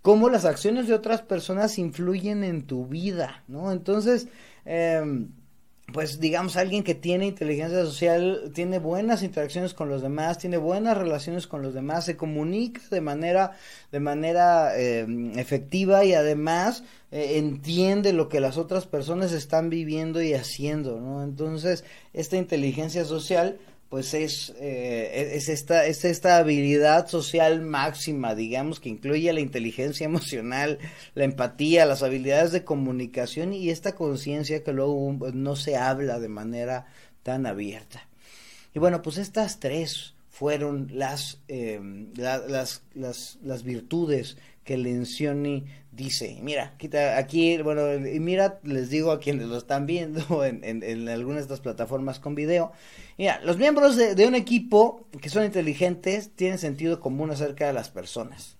cómo 0.02 0.28
las 0.28 0.44
acciones 0.44 0.86
de 0.86 0.94
otras 0.94 1.22
personas 1.22 1.78
influyen 1.78 2.44
en 2.44 2.66
tu 2.66 2.86
vida, 2.86 3.42
¿no? 3.48 3.72
Entonces, 3.72 4.28
eh, 4.64 5.02
pues 5.92 6.18
digamos 6.18 6.56
alguien 6.56 6.82
que 6.82 6.94
tiene 6.94 7.26
inteligencia 7.26 7.80
social 7.82 8.50
tiene 8.54 8.78
buenas 8.78 9.22
interacciones 9.22 9.72
con 9.72 9.88
los 9.88 10.02
demás 10.02 10.38
tiene 10.38 10.56
buenas 10.56 10.96
relaciones 10.96 11.46
con 11.46 11.62
los 11.62 11.74
demás 11.74 12.04
se 12.04 12.16
comunica 12.16 12.80
de 12.90 13.00
manera 13.00 13.52
de 13.92 14.00
manera 14.00 14.76
eh, 14.76 15.06
efectiva 15.36 16.04
y 16.04 16.14
además 16.14 16.82
eh, 17.12 17.38
entiende 17.38 18.12
lo 18.12 18.28
que 18.28 18.40
las 18.40 18.58
otras 18.58 18.86
personas 18.86 19.32
están 19.32 19.70
viviendo 19.70 20.20
y 20.20 20.34
haciendo 20.34 21.00
no 21.00 21.22
entonces 21.22 21.84
esta 22.12 22.36
inteligencia 22.36 23.04
social 23.04 23.58
pues 23.88 24.14
es, 24.14 24.52
eh, 24.58 25.32
es, 25.34 25.48
esta, 25.48 25.86
es 25.86 26.04
esta 26.04 26.38
habilidad 26.38 27.08
social 27.08 27.60
máxima, 27.60 28.34
digamos, 28.34 28.80
que 28.80 28.88
incluye 28.88 29.32
la 29.32 29.40
inteligencia 29.40 30.04
emocional, 30.06 30.78
la 31.14 31.24
empatía, 31.24 31.86
las 31.86 32.02
habilidades 32.02 32.52
de 32.52 32.64
comunicación 32.64 33.52
y 33.52 33.70
esta 33.70 33.94
conciencia 33.94 34.64
que 34.64 34.72
luego 34.72 35.16
pues, 35.18 35.34
no 35.34 35.56
se 35.56 35.76
habla 35.76 36.18
de 36.18 36.28
manera 36.28 36.86
tan 37.22 37.46
abierta. 37.46 38.08
Y 38.74 38.78
bueno, 38.78 39.02
pues 39.02 39.18
estas 39.18 39.60
tres 39.60 40.14
fueron 40.28 40.90
las, 40.92 41.40
eh, 41.48 41.80
las, 42.16 42.82
las, 42.94 43.38
las 43.42 43.62
virtudes 43.62 44.36
que 44.66 44.76
Lencioni 44.76 45.64
dice, 45.92 46.40
mira, 46.42 46.74
aquí, 47.16 47.56
bueno, 47.62 47.94
y 47.94 48.18
mira, 48.18 48.58
les 48.64 48.90
digo 48.90 49.12
a 49.12 49.20
quienes 49.20 49.46
lo 49.46 49.56
están 49.56 49.86
viendo 49.86 50.44
en, 50.44 50.62
en, 50.64 51.08
algunas 51.08 51.38
de 51.38 51.54
estas 51.54 51.60
plataformas 51.60 52.18
con 52.18 52.34
video, 52.34 52.72
mira, 53.16 53.40
los 53.44 53.58
miembros 53.58 53.96
de, 53.96 54.16
de, 54.16 54.26
un 54.26 54.34
equipo 54.34 55.06
que 55.22 55.30
son 55.30 55.44
inteligentes 55.44 56.32
tienen 56.34 56.58
sentido 56.58 57.00
común 57.00 57.30
acerca 57.30 57.68
de 57.68 57.72
las 57.72 57.90
personas. 57.90 58.56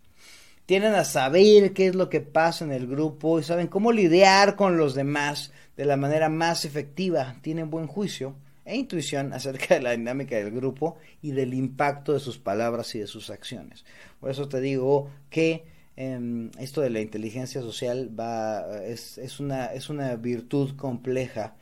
Tienen 0.65 0.95
a 0.95 1.05
saber 1.05 1.73
qué 1.73 1.89
es 1.89 1.97
lo 1.97 2.09
que 2.09 2.21
pasa 2.21 2.65
en 2.65 2.73
el 2.73 2.87
grupo 2.87 3.41
y 3.41 3.43
saben 3.43 3.67
cómo 3.67 3.91
lidiar 3.91 4.55
con 4.55 4.79
los 4.79 4.95
demás 4.95 5.53
de 5.77 5.85
la 5.85 5.97
manera 5.97 6.29
más 6.29 6.65
efectiva. 6.65 7.37
Tienen 7.43 7.71
buen 7.71 7.87
juicio 7.89 8.35
e 8.65 8.77
intuición 8.77 9.33
acerca 9.33 9.75
de 9.75 9.83
la 9.83 9.93
dinámica 9.93 10.37
del 10.37 10.51
grupo 10.51 10.97
y 11.23 11.33
del 11.33 11.55
impacto 11.55 12.13
de 12.13 12.21
sus 12.21 12.39
palabras 12.39 12.95
y 12.95 13.01
de 13.01 13.07
sus 13.07 13.31
acciones. 13.31 13.85
Por 14.21 14.31
eso 14.31 14.49
te 14.49 14.61
digo 14.61 15.11
que 15.31 15.76
Em, 15.97 16.51
esto 16.59 16.83
de 16.83 16.91
la 16.91 17.01
inteligencia 17.01 17.63
social 17.63 18.11
va, 18.19 18.83
es, 18.85 19.17
es, 19.17 19.41
una, 19.41 19.67
es 19.67 19.89
una 19.89 20.15
virtud 20.17 20.77
compleja 20.77 21.57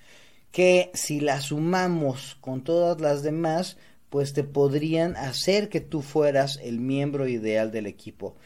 que 0.51 0.91
si 0.95 1.21
la 1.21 1.41
sumamos 1.41 2.37
con 2.41 2.63
todas 2.65 3.01
las 3.01 3.23
demás, 3.23 3.77
pues 4.11 4.33
te 4.33 4.45
podrían 4.45 5.17
hacer 5.17 5.69
que 5.69 5.81
tú 5.81 6.03
fueras 6.03 6.59
el 6.63 6.81
miembro 6.81 7.29
ideal 7.29 7.71
del 7.73 7.87
equipo. 7.87 8.37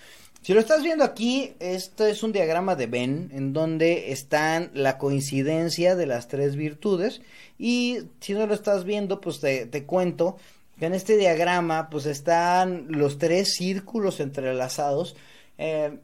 Si 0.41 0.55
lo 0.55 0.61
estás 0.61 0.83
viendo 0.83 1.05
aquí, 1.05 1.53
esto 1.59 2.07
es 2.07 2.23
un 2.23 2.33
diagrama 2.33 2.77
de 2.77 2.87
Venn 2.87 3.31
en 3.35 3.53
donde 3.53 4.13
están 4.13 4.71
la 4.73 4.97
coincidencia 4.97 5.97
de 5.97 6.07
las 6.07 6.29
tres 6.29 6.57
virtudes 6.57 7.21
y 7.59 7.99
si 8.21 8.35
no 8.35 8.47
lo 8.47 8.55
estás 8.55 8.85
viendo, 8.85 9.21
pues 9.21 9.41
te, 9.41 9.67
te 9.67 9.85
cuento 9.85 10.37
que 10.79 10.87
en 10.87 10.95
este 10.95 11.17
diagrama 11.17 11.91
pues 11.91 12.07
están 12.07 12.87
los 12.89 13.19
tres 13.19 13.55
círculos 13.55 14.21
entrelazados 14.21 15.17
eh, 15.59 15.99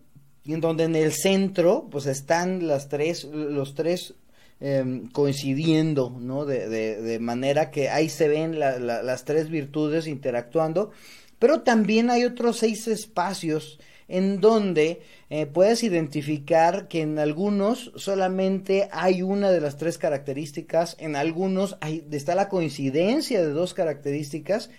en 0.44 0.60
donde 0.60 0.84
en 0.84 0.96
el 0.96 1.12
centro 1.12 1.88
pues 1.90 2.06
están 2.06 2.66
las 2.66 2.88
tres, 2.88 3.24
los 3.24 3.74
tres 3.74 4.14
em, 4.60 5.08
coincidiendo, 5.10 6.10
¿no? 6.20 6.44
De, 6.44 6.68
de, 6.68 7.18
manera 7.18 7.70
que 7.70 7.88
ahí 7.88 8.08
se 8.08 8.28
ven 8.28 8.58
las 8.58 9.24
tres 9.24 9.48
virtudes 9.48 10.06
interactuando, 10.06 10.90
pero 11.38 11.62
también 11.62 12.10
hay 12.10 12.24
otros 12.24 12.58
seis 12.58 12.86
espacios 12.88 13.78
en 14.08 14.40
donde 14.40 15.00
eh, 15.30 15.46
puedes 15.46 15.82
identificar 15.82 16.88
que 16.88 17.00
en 17.02 17.18
algunos 17.18 17.92
solamente 17.96 18.88
hay 18.92 19.22
una 19.22 19.50
de 19.50 19.60
las 19.60 19.76
tres 19.76 19.98
características, 19.98 20.96
en 20.98 21.16
algunos 21.16 21.76
hay, 21.80 22.06
está 22.10 22.34
la 22.34 22.48
coincidencia 22.48 23.40
de 23.40 23.50
dos 23.50 23.74
características 23.74 24.70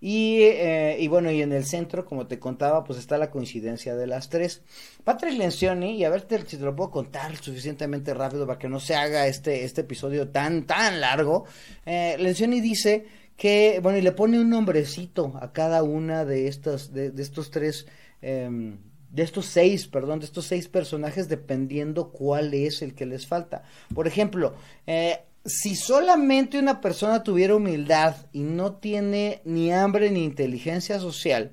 y, 0.00 0.40
eh, 0.42 0.96
y, 0.98 1.08
bueno, 1.08 1.30
y 1.30 1.42
en 1.42 1.52
el 1.52 1.64
centro, 1.64 2.04
como 2.04 2.26
te 2.26 2.38
contaba, 2.38 2.84
pues 2.84 2.98
está 2.98 3.18
la 3.18 3.30
coincidencia 3.30 3.96
de 3.96 4.06
las 4.06 4.28
tres. 4.28 4.62
Patrick 5.04 5.36
Lencioni, 5.36 5.96
y 5.96 6.04
a 6.04 6.10
ver 6.10 6.26
si 6.46 6.56
te 6.56 6.64
lo 6.64 6.76
puedo 6.76 6.90
contar 6.90 7.36
suficientemente 7.36 8.14
rápido 8.14 8.46
para 8.46 8.58
que 8.58 8.68
no 8.68 8.80
se 8.80 8.94
haga 8.94 9.26
este, 9.26 9.64
este 9.64 9.80
episodio 9.82 10.28
tan, 10.28 10.66
tan 10.66 11.00
largo. 11.00 11.44
Eh, 11.86 12.16
Lencioni 12.18 12.60
dice 12.60 13.06
que, 13.36 13.80
bueno, 13.82 13.98
y 13.98 14.02
le 14.02 14.12
pone 14.12 14.40
un 14.40 14.50
nombrecito 14.50 15.38
a 15.40 15.52
cada 15.52 15.82
una 15.82 16.24
de 16.24 16.48
estas, 16.48 16.92
de, 16.92 17.10
de 17.10 17.22
estos 17.22 17.50
tres 17.50 17.86
Em, 18.20 18.78
de 19.10 19.22
estos 19.22 19.46
seis, 19.46 19.86
perdón, 19.86 20.18
de 20.18 20.26
estos 20.26 20.44
seis 20.44 20.68
personajes 20.68 21.28
dependiendo 21.28 22.10
cuál 22.10 22.52
es 22.52 22.82
el 22.82 22.94
que 22.94 23.06
les 23.06 23.26
falta. 23.26 23.62
Por 23.94 24.06
ejemplo, 24.06 24.54
eh, 24.86 25.20
si 25.44 25.76
solamente 25.76 26.58
una 26.58 26.80
persona 26.80 27.22
tuviera 27.22 27.56
humildad 27.56 28.16
y 28.32 28.40
no 28.40 28.74
tiene 28.74 29.40
ni 29.44 29.72
hambre 29.72 30.10
ni 30.10 30.24
inteligencia 30.24 31.00
social, 31.00 31.52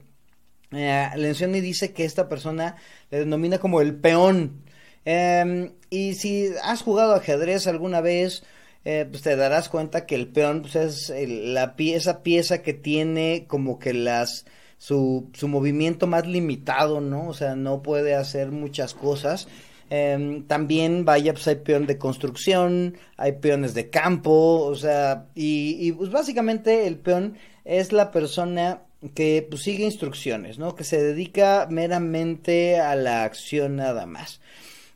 eh, 0.72 1.10
Lencioni 1.16 1.62
dice 1.62 1.94
que 1.94 2.06
esta 2.06 2.28
persona 2.28 2.76
le 3.10 3.20
denomina 3.20 3.60
como 3.60 3.82
el 3.82 3.96
peón. 3.96 4.64
Em, 5.06 5.74
y 5.90 6.16
si 6.16 6.50
has 6.64 6.82
jugado 6.82 7.14
ajedrez 7.14 7.68
alguna 7.68 8.02
vez, 8.02 8.44
eh, 8.84 9.08
pues 9.10 9.24
te 9.24 9.36
darás 9.36 9.70
cuenta 9.70 10.06
que 10.06 10.16
el 10.16 10.28
peón 10.28 10.62
pues, 10.62 10.76
es 10.76 11.14
la 11.30 11.76
pieza, 11.76 12.24
pieza 12.24 12.62
que 12.62 12.74
tiene 12.74 13.46
como 13.48 13.80
que 13.80 13.94
las 13.94 14.46
su, 14.78 15.30
su 15.34 15.48
movimiento 15.48 16.08
más 16.08 16.28
limitado, 16.28 17.02
¿no? 17.02 17.28
O 17.28 17.34
sea, 17.34 17.56
no 17.56 17.82
puede 17.82 18.16
hacer 18.16 18.52
muchas 18.52 18.94
cosas. 18.94 19.48
Em, 19.90 20.44
también, 20.48 21.06
vaya, 21.06 21.34
pues 21.34 21.48
hay 21.48 21.56
peón 21.56 21.86
de 21.86 21.98
construcción, 21.98 22.98
hay 23.18 23.34
peones 23.34 23.74
de 23.74 23.90
campo, 23.90 24.66
o 24.66 24.76
sea, 24.76 25.28
y, 25.36 25.92
pues 25.92 26.10
básicamente 26.10 26.88
el 26.88 26.98
peón 26.98 27.38
es 27.66 27.92
la 27.92 28.12
persona 28.12 28.82
que 29.14 29.46
pues, 29.48 29.62
sigue 29.62 29.86
instrucciones, 29.86 30.58
¿no? 30.58 30.76
Que 30.76 30.84
se 30.84 31.04
dedica 31.04 31.68
meramente 31.70 32.80
a 32.80 32.96
la 32.96 33.24
acción 33.24 33.76
nada 33.76 34.06
más. 34.08 34.42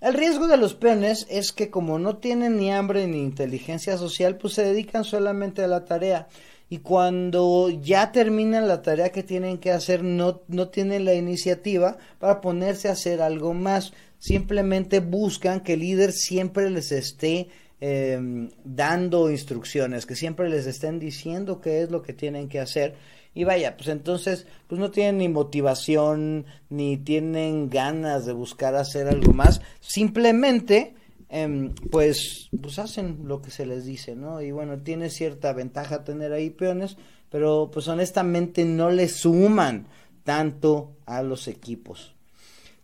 El 0.01 0.13
riesgo 0.13 0.48
de 0.48 0.58
los 0.58 0.75
peones 0.75 1.27
es 1.29 1.51
que 1.51 1.69
como 1.69 2.00
no 2.00 2.17
tienen 2.17 2.58
ni 2.58 2.72
hambre 2.72 3.05
ni 3.05 3.19
inteligencia 3.19 3.98
social, 3.98 4.38
pues 4.38 4.53
se 4.53 4.63
dedican 4.63 5.03
solamente 5.03 5.62
a 5.62 5.67
la 5.67 5.86
tarea 5.86 6.27
y 6.69 6.79
cuando 6.79 7.69
ya 7.69 8.12
terminan 8.12 8.67
la 8.67 8.84
tarea 8.84 9.12
que 9.12 9.24
tienen 9.24 9.58
que 9.58 9.72
hacer 9.72 10.03
no, 10.03 10.41
no 10.48 10.69
tienen 10.69 11.03
la 11.03 11.15
iniciativa 11.15 11.98
para 12.19 12.41
ponerse 12.41 12.89
a 12.89 12.93
hacer 12.93 13.22
algo 13.22 13.53
más. 13.53 13.91
Simplemente 14.19 14.99
buscan 14.99 15.61
que 15.61 15.73
el 15.73 15.79
líder 15.79 16.11
siempre 16.11 16.69
les 16.69 16.91
esté 16.91 17.49
em, 17.81 18.49
dando 18.63 19.31
instrucciones, 19.31 20.05
que 20.05 20.15
siempre 20.15 20.49
les 20.49 20.67
estén 20.67 20.99
diciendo 20.99 21.61
qué 21.61 21.81
es 21.81 21.89
lo 21.89 22.03
que 22.03 22.13
tienen 22.13 22.47
que 22.47 22.59
hacer. 22.59 22.95
Y 23.33 23.45
vaya, 23.45 23.75
pues 23.75 23.89
entonces, 23.89 24.45
pues 24.67 24.79
no 24.79 24.91
tienen 24.91 25.17
ni 25.17 25.29
motivación, 25.29 26.45
ni 26.69 26.97
tienen 26.97 27.69
ganas 27.69 28.25
de 28.25 28.33
buscar 28.33 28.75
hacer 28.75 29.07
algo 29.07 29.33
más. 29.33 29.61
Simplemente 29.79 30.93
Em, 31.31 31.75
pues, 31.91 32.49
pues 32.59 32.79
hacen 32.79 33.27
lo 33.27 33.39
que 33.39 33.51
se 33.51 33.67
les 33.67 33.85
dice, 33.85 34.15
¿no? 34.15 34.41
Y 34.41 34.51
bueno, 34.51 34.79
tiene 34.79 35.11
cierta 35.11 35.53
ventaja 35.53 36.03
tener 36.03 36.33
ahí 36.33 36.49
peones, 36.49 36.97
pero 37.29 37.69
pues 37.71 37.88
honestamente 37.88 38.65
no 38.65 38.89
le 38.89 39.08
suman 39.08 39.88
tanto 40.23 40.97
a 41.05 41.21
los 41.21 41.47
equipos. 41.47 42.15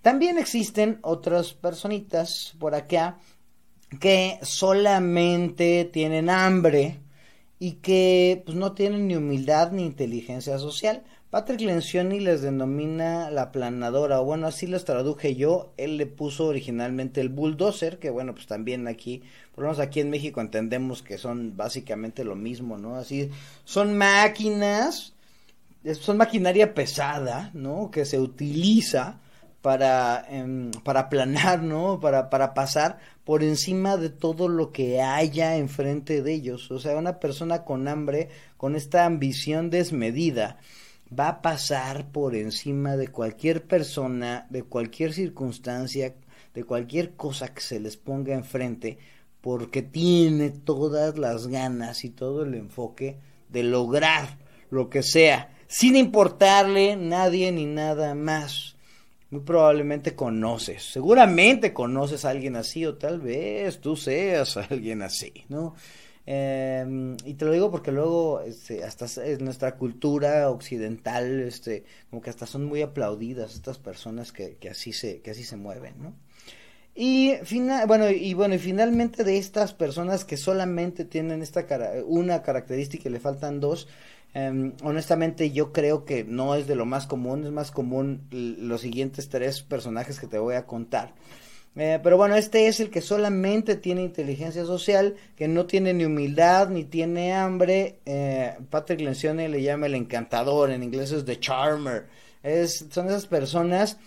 También 0.06 0.38
existen 0.38 1.00
otras 1.02 1.56
personitas 1.56 2.54
por 2.60 2.76
acá 2.76 3.18
que 4.00 4.38
solamente 4.44 5.90
tienen 5.92 6.30
hambre 6.30 7.00
y 7.58 7.78
que 7.78 8.44
pues 8.46 8.56
no 8.56 8.74
tienen 8.74 9.08
ni 9.08 9.16
humildad 9.16 9.72
ni 9.72 9.84
inteligencia 9.84 10.60
social. 10.60 11.02
Patrick 11.32 11.62
Lencioni 11.62 12.20
les 12.20 12.44
denomina 12.44 13.32
la 13.32 13.52
planadora, 13.52 14.22
o 14.22 14.26
bueno, 14.26 14.46
así 14.46 14.68
los 14.68 14.86
traduje 14.86 15.36
yo, 15.36 15.74
él 15.76 15.98
le 15.98 16.06
puso 16.06 16.46
originalmente 16.46 17.20
el 17.20 17.30
bulldozer, 17.30 17.98
que 17.98 18.12
bueno, 18.12 18.36
pues 18.36 18.46
también 18.46 18.88
aquí, 18.88 19.24
por 19.56 19.64
lo 19.64 19.72
menos 19.72 19.80
aquí 19.80 20.02
en 20.02 20.12
México 20.12 20.40
entendemos 20.40 21.02
que 21.02 21.18
son 21.18 21.58
básicamente 21.58 22.24
lo 22.24 22.36
mismo, 22.36 22.78
¿no? 22.78 22.96
Así, 22.96 23.32
son 23.64 23.98
máquinas, 23.98 25.16
son 26.00 26.18
maquinaria 26.18 26.76
pesada, 26.76 27.50
¿no? 27.56 27.90
Que 27.90 28.06
se 28.06 28.20
utiliza 28.20 29.22
para, 29.66 30.24
em, 30.30 30.70
para 30.84 31.00
aplanar, 31.00 31.64
¿no? 31.64 32.00
Para, 32.00 32.30
para 32.30 32.54
pasar 32.54 33.00
por 33.24 33.42
encima 33.42 33.98
de 33.98 34.12
todo 34.12 34.48
lo 34.48 34.72
que 34.72 35.02
haya 35.02 35.58
enfrente 35.58 36.22
de 36.22 36.34
ellos. 36.34 36.70
O 36.70 36.78
sea, 36.78 36.96
una 36.96 37.20
persona 37.20 37.64
con 37.64 37.88
hambre, 37.88 38.30
con 38.58 38.76
esta 38.76 39.06
ambición 39.06 39.72
desmedida, 39.72 40.60
va 41.12 41.30
a 41.30 41.42
pasar 41.42 42.12
por 42.12 42.36
encima 42.36 42.96
de 42.96 43.08
cualquier 43.08 43.66
persona, 43.66 44.46
de 44.52 44.62
cualquier 44.62 45.14
circunstancia, 45.14 46.14
de 46.54 46.64
cualquier 46.64 47.16
cosa 47.16 47.52
que 47.52 47.62
se 47.62 47.80
les 47.80 47.98
ponga 47.98 48.36
enfrente, 48.36 49.00
porque 49.42 49.82
tiene 49.82 50.52
todas 50.52 51.18
las 51.18 51.48
ganas 51.48 52.06
y 52.06 52.12
todo 52.12 52.44
el 52.44 52.54
enfoque 52.54 53.18
de 53.50 53.64
lograr 53.64 54.38
lo 54.70 54.92
que 54.92 55.02
sea, 55.02 55.56
sin 55.66 55.96
importarle 55.96 56.96
nadie 56.96 57.52
ni 57.52 57.66
nada 57.66 58.14
más. 58.14 58.75
Muy 59.32 59.42
probablemente 59.42 60.16
conoces, 60.16 60.84
seguramente 60.84 61.74
conoces 61.74 62.26
a 62.26 62.30
alguien 62.30 62.56
así 62.56 62.86
o 62.86 62.96
tal 62.96 63.20
vez 63.20 63.82
tú 63.82 63.96
seas 63.96 64.58
alguien 64.70 65.02
así, 65.02 65.34
¿no? 65.50 65.76
Eh, 66.28 67.16
y 67.24 67.34
te 67.36 67.46
lo 67.46 67.52
digo 67.52 67.70
porque 67.70 67.92
luego 67.92 68.42
este, 68.42 68.84
hasta 68.84 69.06
en 69.24 69.46
nuestra 69.46 69.76
cultura 69.78 70.50
occidental, 70.50 71.42
este, 71.42 71.84
como 72.10 72.22
que 72.22 72.32
hasta 72.32 72.48
son 72.48 72.66
muy 72.66 72.82
aplaudidas 72.82 73.54
estas 73.54 73.78
personas 73.78 74.32
que, 74.32 74.58
que 74.58 74.70
así 74.70 74.92
se, 74.92 75.22
que 75.22 75.32
así 75.32 75.44
se 75.44 75.56
mueven, 75.56 76.02
¿no? 76.02 76.14
Y 76.98 77.34
bueno, 77.88 78.10
y 78.10 78.34
bueno, 78.34 78.56
y 78.56 78.60
finalmente 78.60 79.26
de 79.26 79.38
estas 79.38 79.74
personas 79.74 80.24
que 80.24 80.38
solamente 80.38 81.04
tienen 81.04 81.42
esta 81.42 81.66
cara 81.68 81.92
una 82.06 82.42
característica 82.42 83.10
y 83.10 83.12
le 83.12 83.20
faltan 83.20 83.60
dos, 83.60 83.90
em, 84.34 84.72
honestamente 84.82 85.52
yo 85.52 85.74
creo 85.74 86.06
que 86.06 86.24
no 86.24 86.56
es 86.56 86.68
de 86.68 86.76
lo 86.76 86.86
más 86.86 87.06
común, 87.06 87.44
es 87.44 87.52
más 87.52 87.72
común 87.72 88.28
los 88.32 88.80
siguientes 88.80 89.28
tres 89.28 89.62
personajes 89.62 90.22
que 90.22 90.28
te 90.28 90.40
voy 90.40 90.56
a 90.56 90.66
contar. 90.66 91.14
Eh, 91.76 92.00
pero 92.02 92.16
bueno, 92.16 92.36
este 92.38 92.68
es 92.68 92.80
el 92.80 92.90
que 92.90 93.02
solamente 93.02 93.76
tiene 93.76 94.02
inteligencia 94.02 94.64
social, 94.64 95.16
que 95.36 95.50
no 95.50 95.66
tiene 95.66 95.94
ni 95.94 96.06
humildad 96.06 96.70
ni 96.70 96.86
tiene 96.86 97.34
hambre. 97.34 98.00
Eh, 98.06 98.56
Patrick 98.70 99.02
Lencioni 99.02 99.50
le 99.50 99.62
llama 99.62 99.88
el 99.88 99.96
encantador, 99.96 100.72
en 100.72 100.84
inglés 100.84 101.12
es 101.12 101.26
the 101.26 101.38
charmer. 101.38 102.08
Es, 102.44 102.86
son 102.90 103.08
esas 103.08 103.26
personas 103.26 103.98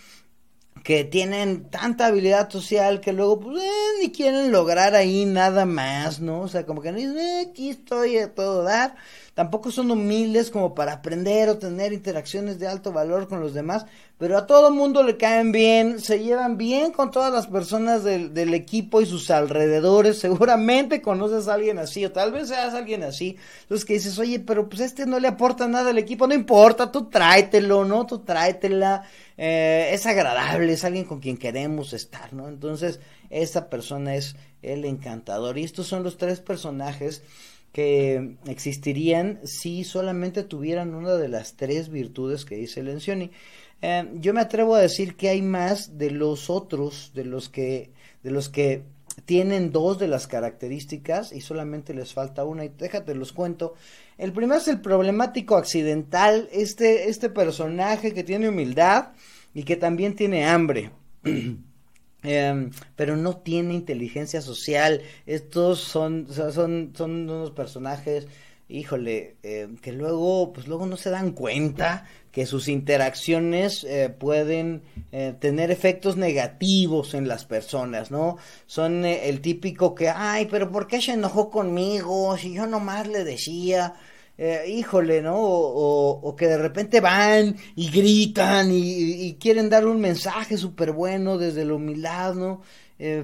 que 0.82 1.04
tienen 1.04 1.70
tanta 1.70 2.06
habilidad 2.06 2.50
social 2.50 3.00
que 3.00 3.12
luego 3.12 3.40
pues, 3.40 3.62
eh, 3.62 3.68
ni 4.00 4.12
quieren 4.12 4.52
lograr 4.52 4.94
ahí 4.94 5.24
nada 5.24 5.64
más, 5.66 6.20
¿no? 6.20 6.40
O 6.40 6.48
sea, 6.48 6.66
como 6.66 6.82
que 6.82 6.92
no 6.92 6.98
dicen, 6.98 7.18
eh, 7.18 7.46
aquí 7.50 7.70
estoy 7.70 8.18
a 8.18 8.34
todo 8.34 8.62
dar. 8.62 8.96
Tampoco 9.38 9.70
son 9.70 9.92
humildes 9.92 10.50
como 10.50 10.74
para 10.74 10.94
aprender 10.94 11.48
o 11.48 11.58
tener 11.58 11.92
interacciones 11.92 12.58
de 12.58 12.66
alto 12.66 12.90
valor 12.90 13.28
con 13.28 13.38
los 13.38 13.54
demás, 13.54 13.86
pero 14.18 14.36
a 14.36 14.48
todo 14.48 14.72
mundo 14.72 15.04
le 15.04 15.16
caen 15.16 15.52
bien, 15.52 16.00
se 16.00 16.18
llevan 16.18 16.58
bien 16.58 16.90
con 16.90 17.12
todas 17.12 17.32
las 17.32 17.46
personas 17.46 18.02
del, 18.02 18.52
equipo 18.52 19.00
y 19.00 19.06
sus 19.06 19.30
alrededores. 19.30 20.18
Seguramente 20.18 21.00
conoces 21.00 21.46
a 21.46 21.54
alguien 21.54 21.78
así, 21.78 22.04
o 22.04 22.10
tal 22.10 22.32
vez 22.32 22.48
seas 22.48 22.74
alguien 22.74 23.04
así. 23.04 23.36
Entonces 23.62 23.84
que 23.84 23.92
dices, 23.92 24.18
oye, 24.18 24.40
pero 24.40 24.68
pues 24.68 24.80
este 24.80 25.06
no 25.06 25.20
le 25.20 25.28
aporta 25.28 25.68
nada 25.68 25.90
al 25.90 25.98
equipo, 25.98 26.26
no 26.26 26.34
importa, 26.34 26.90
tú 26.90 27.08
tráetelo, 27.08 27.84
¿no? 27.84 28.06
Tú 28.06 28.18
tráetela. 28.18 29.04
Eh, 29.36 29.90
es 29.92 30.04
agradable, 30.04 30.72
es 30.72 30.82
alguien 30.82 31.04
con 31.04 31.20
quien 31.20 31.36
queremos 31.36 31.92
estar, 31.92 32.32
¿no? 32.32 32.48
Entonces, 32.48 32.98
esa 33.30 33.70
persona 33.70 34.16
es 34.16 34.34
el 34.62 34.84
encantador. 34.84 35.58
Y 35.58 35.62
estos 35.62 35.86
son 35.86 36.02
los 36.02 36.16
tres 36.16 36.40
personajes 36.40 37.22
que 37.72 38.36
existirían 38.46 39.40
si 39.44 39.84
solamente 39.84 40.42
tuvieran 40.42 40.94
una 40.94 41.14
de 41.14 41.28
las 41.28 41.54
tres 41.54 41.90
virtudes 41.90 42.44
que 42.44 42.56
dice 42.56 42.82
Lencioni. 42.82 43.30
Eh, 43.82 44.08
yo 44.14 44.34
me 44.34 44.40
atrevo 44.40 44.74
a 44.74 44.80
decir 44.80 45.16
que 45.16 45.28
hay 45.28 45.42
más 45.42 45.98
de 45.98 46.10
los 46.10 46.50
otros, 46.50 47.12
de 47.14 47.24
los 47.24 47.48
que, 47.48 47.92
de 48.22 48.30
los 48.30 48.48
que 48.48 48.82
tienen 49.24 49.72
dos 49.72 49.98
de 49.98 50.08
las 50.08 50.26
características 50.26 51.32
y 51.32 51.40
solamente 51.40 51.94
les 51.94 52.12
falta 52.12 52.44
una 52.44 52.64
y 52.64 52.68
déjate 52.70 53.14
los 53.14 53.32
cuento. 53.32 53.74
El 54.16 54.32
primero 54.32 54.60
es 54.60 54.68
el 54.68 54.80
problemático 54.80 55.56
accidental, 55.56 56.48
este, 56.52 57.08
este 57.08 57.28
personaje 57.28 58.12
que 58.12 58.24
tiene 58.24 58.48
humildad 58.48 59.12
y 59.54 59.64
que 59.64 59.76
también 59.76 60.14
tiene 60.14 60.46
hambre. 60.46 60.90
Em, 62.22 62.70
pero 62.96 63.16
no 63.16 63.36
tiene 63.38 63.74
inteligencia 63.74 64.40
social. 64.40 65.02
Estos 65.26 65.80
son, 65.80 66.26
son, 66.32 66.92
son 66.96 67.10
unos 67.30 67.52
personajes, 67.52 68.26
híjole, 68.68 69.36
em, 69.42 69.76
que 69.76 69.92
luego, 69.92 70.52
pues 70.52 70.66
luego 70.66 70.86
no 70.86 70.96
se 70.96 71.10
dan 71.10 71.32
cuenta 71.32 72.06
que 72.32 72.44
sus 72.46 72.68
interacciones 72.68 73.84
eh, 73.84 74.10
pueden 74.10 74.82
eh, 75.12 75.34
tener 75.38 75.70
efectos 75.70 76.16
negativos 76.16 77.14
en 77.14 77.26
las 77.28 77.44
personas, 77.44 78.10
¿no? 78.10 78.36
Son 78.66 79.04
eh, 79.04 79.28
el 79.28 79.40
típico 79.40 79.94
que, 79.94 80.08
ay, 80.08 80.46
pero 80.50 80.70
¿por 80.70 80.86
qué 80.86 81.00
se 81.00 81.12
enojó 81.12 81.50
conmigo? 81.50 82.36
Si 82.36 82.52
yo 82.52 82.66
nomás 82.66 83.06
le 83.08 83.24
decía, 83.24 83.94
híjole, 84.68 85.20
¿no? 85.22 85.36
O, 85.36 86.36
que 86.36 86.46
de 86.46 86.58
repente 86.58 87.00
van 87.00 87.56
y 87.74 87.90
gritan 87.90 88.68
y, 88.70 89.34
quieren 89.40 89.68
dar 89.68 89.86
un 89.86 90.00
mensaje 90.00 90.56
súper 90.56 90.92
bueno 90.92 91.38
desde 91.38 91.64
la 91.64 91.74
humildad, 91.74 92.34
¿no? 92.34 92.62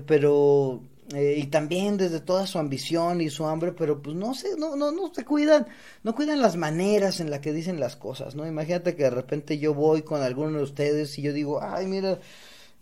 pero 0.06 0.80
eh, 1.12 1.36
y 1.38 1.46
también 1.48 1.98
desde 1.98 2.20
toda 2.20 2.46
su 2.46 2.58
ambición 2.58 3.20
y 3.20 3.28
su 3.28 3.46
hambre, 3.46 3.72
pero 3.72 4.00
pues 4.00 4.16
no 4.16 4.32
sé, 4.32 4.56
no, 4.56 4.74
no, 4.74 4.90
no 4.90 5.12
se 5.12 5.24
cuidan, 5.24 5.66
no 6.02 6.14
cuidan 6.14 6.40
las 6.40 6.56
maneras 6.56 7.20
en 7.20 7.30
las 7.30 7.40
que 7.40 7.52
dicen 7.52 7.78
las 7.78 7.94
cosas, 7.94 8.34
¿no? 8.34 8.46
Imagínate 8.46 8.96
que 8.96 9.02
de 9.02 9.10
repente 9.10 9.58
yo 9.58 9.74
voy 9.74 10.02
con 10.02 10.22
alguno 10.22 10.58
de 10.58 10.64
ustedes 10.64 11.18
y 11.18 11.22
yo 11.22 11.34
digo, 11.34 11.60
ay, 11.62 11.86
mira, 11.86 12.18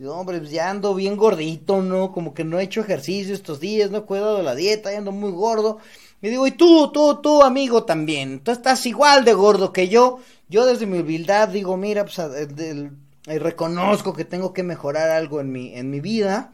hombre, 0.06 0.38
pues 0.38 0.52
ya 0.52 0.70
ando 0.70 0.94
bien 0.94 1.16
gordito, 1.16 1.82
¿no? 1.82 2.12
Como 2.12 2.32
que 2.32 2.44
no 2.44 2.60
he 2.60 2.64
hecho 2.64 2.80
ejercicio 2.80 3.34
estos 3.34 3.58
días, 3.58 3.90
no 3.90 3.98
he 3.98 4.02
cuidado 4.02 4.36
de 4.36 4.44
la 4.44 4.54
dieta, 4.54 4.92
ya 4.92 4.98
ando 4.98 5.12
muy 5.12 5.32
gordo. 5.32 5.78
Y 6.22 6.30
digo, 6.30 6.46
y 6.46 6.52
tú, 6.52 6.90
tú, 6.92 7.20
tú, 7.20 7.42
amigo, 7.42 7.84
también, 7.84 8.40
tú 8.40 8.52
estás 8.52 8.86
igual 8.86 9.24
de 9.24 9.34
gordo 9.34 9.72
que 9.72 9.88
yo. 9.88 10.20
Yo 10.48 10.64
desde 10.64 10.86
mi 10.86 11.00
humildad 11.00 11.48
digo, 11.48 11.76
mira, 11.76 12.04
pues 12.04 12.18
reconozco 13.26 14.14
que 14.14 14.24
tengo 14.24 14.52
que 14.52 14.62
mejorar 14.62 15.10
algo 15.10 15.40
en 15.40 15.52
mi, 15.52 15.74
en 15.74 15.90
mi 15.90 16.00
vida 16.00 16.52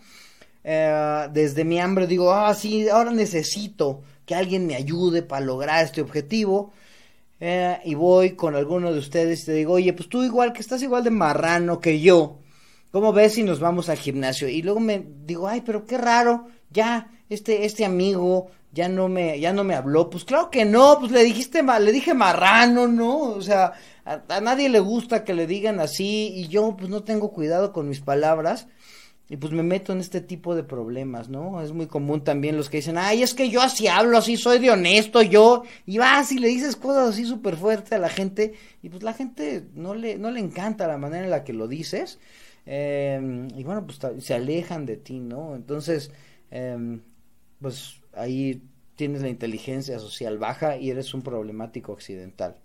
eh, 0.70 1.28
desde 1.33 1.64
mi 1.64 1.81
hambre 1.81 2.07
digo, 2.07 2.31
ah, 2.31 2.52
sí, 2.54 2.90
ahora 2.90 3.11
necesito 3.11 4.02
que 4.26 4.35
alguien 4.35 4.66
me 4.66 4.74
ayude 4.74 5.22
para 5.22 5.44
lograr 5.44 5.83
este 5.83 6.02
objetivo. 6.02 6.72
Eh, 7.40 7.78
y 7.87 7.94
voy 7.94 8.33
con 8.33 8.54
alguno 8.54 8.92
de 8.92 8.98
ustedes 8.98 9.42
y 9.42 9.46
te 9.46 9.52
digo, 9.52 9.74
oye, 9.74 9.94
pues 9.94 10.11
tú 10.11 10.22
igual 10.22 10.52
que 10.52 10.61
estás 10.61 10.83
igual 10.83 11.04
de 11.04 11.11
marrano 11.11 11.81
que 11.81 12.00
yo. 12.00 12.40
¿Cómo 12.90 13.14
ves 13.14 13.35
si 13.35 13.44
nos 13.44 13.61
vamos 13.61 13.88
al 13.88 13.96
gimnasio? 13.96 14.46
Y 14.46 14.61
luego 14.61 14.81
me 14.81 15.07
digo, 15.24 15.48
ay, 15.48 15.62
pero 15.64 15.87
qué 15.87 15.96
raro, 15.96 16.48
ya, 16.70 17.11
este, 17.28 17.64
este 17.64 17.85
amigo 17.85 18.50
ya 18.72 18.88
no 18.88 19.09
me, 19.09 19.40
ya 19.40 19.52
no 19.52 19.64
me 19.64 19.74
habló. 19.74 20.11
Pues 20.11 20.24
claro 20.24 20.50
que 20.50 20.64
no, 20.64 20.98
pues 21.00 21.12
le 21.12 21.24
dijiste, 21.24 21.62
le 21.62 21.92
dije 21.92 22.14
marrano, 22.14 22.87
¿no? 22.87 23.18
O 23.20 23.42
sea, 23.42 23.72
a, 24.04 24.40
nadie 24.40 24.68
le 24.68 24.81
gusta 24.81 25.24
que 25.24 25.35
le 25.35 25.46
digan 25.46 25.81
así 25.81 26.33
y 26.35 26.48
yo 26.48 26.76
pues 26.76 26.90
no 26.90 27.02
tengo 27.02 27.33
cuidado 27.33 27.72
con 27.72 27.88
mis 27.88 28.00
palabras 28.00 28.68
y 29.31 29.37
pues 29.37 29.52
me 29.52 29.62
meto 29.62 29.92
en 29.92 30.00
este 30.00 30.22
tipo 30.22 30.54
de 30.54 30.64
problemas, 30.64 31.28
¿no? 31.28 31.61
Es 31.61 31.72
muy 31.72 31.87
común 31.87 32.24
también 32.24 32.57
los 32.57 32.70
que 32.70 32.78
dicen, 32.78 32.96
ay, 32.96 33.22
es 33.22 33.35
que 33.35 33.50
yo 33.50 33.61
así 33.61 33.87
hablo, 33.87 34.16
así 34.16 34.38
soy 34.38 34.59
de 34.59 34.70
honesto, 34.70 35.20
yo, 35.20 35.64
y 35.85 35.98
vas 35.98 36.33
y 36.33 36.38
le 36.38 36.48
dices 36.48 36.76
cosas 36.76 37.11
así 37.11 37.26
súper 37.26 37.57
fuertes 37.57 37.92
a 37.92 37.98
la 37.98 38.09
gente, 38.09 38.54
y 38.83 38.88
pues 38.88 39.02
la 39.02 39.12
gente 39.12 39.66
no 39.74 39.94
le, 39.94 40.16
no 40.16 40.31
le 40.31 40.40
encanta 40.40 40.88
la 40.88 40.96
manera 40.96 41.24
en 41.24 41.31
la 41.31 41.44
que 41.44 41.52
lo 41.52 41.68
dices, 41.68 42.18
em, 42.64 43.48
y 43.54 43.64
bueno, 43.64 43.85
pues 43.87 43.98
se 44.24 44.33
alejan 44.33 44.87
de 44.87 44.96
ti, 44.96 45.20
¿no? 45.20 45.54
Entonces, 45.54 46.11
em, 46.50 47.02
pues 47.61 48.00
ahí 48.12 48.62
tienes 48.96 49.22
la 49.22 49.28
inteligencia 49.28 49.98
social 49.98 50.38
baja 50.38 50.76
y 50.76 50.90
eres 50.90 51.14
un 51.14 51.22
problemático 51.22 51.92
occidental. 51.92 52.56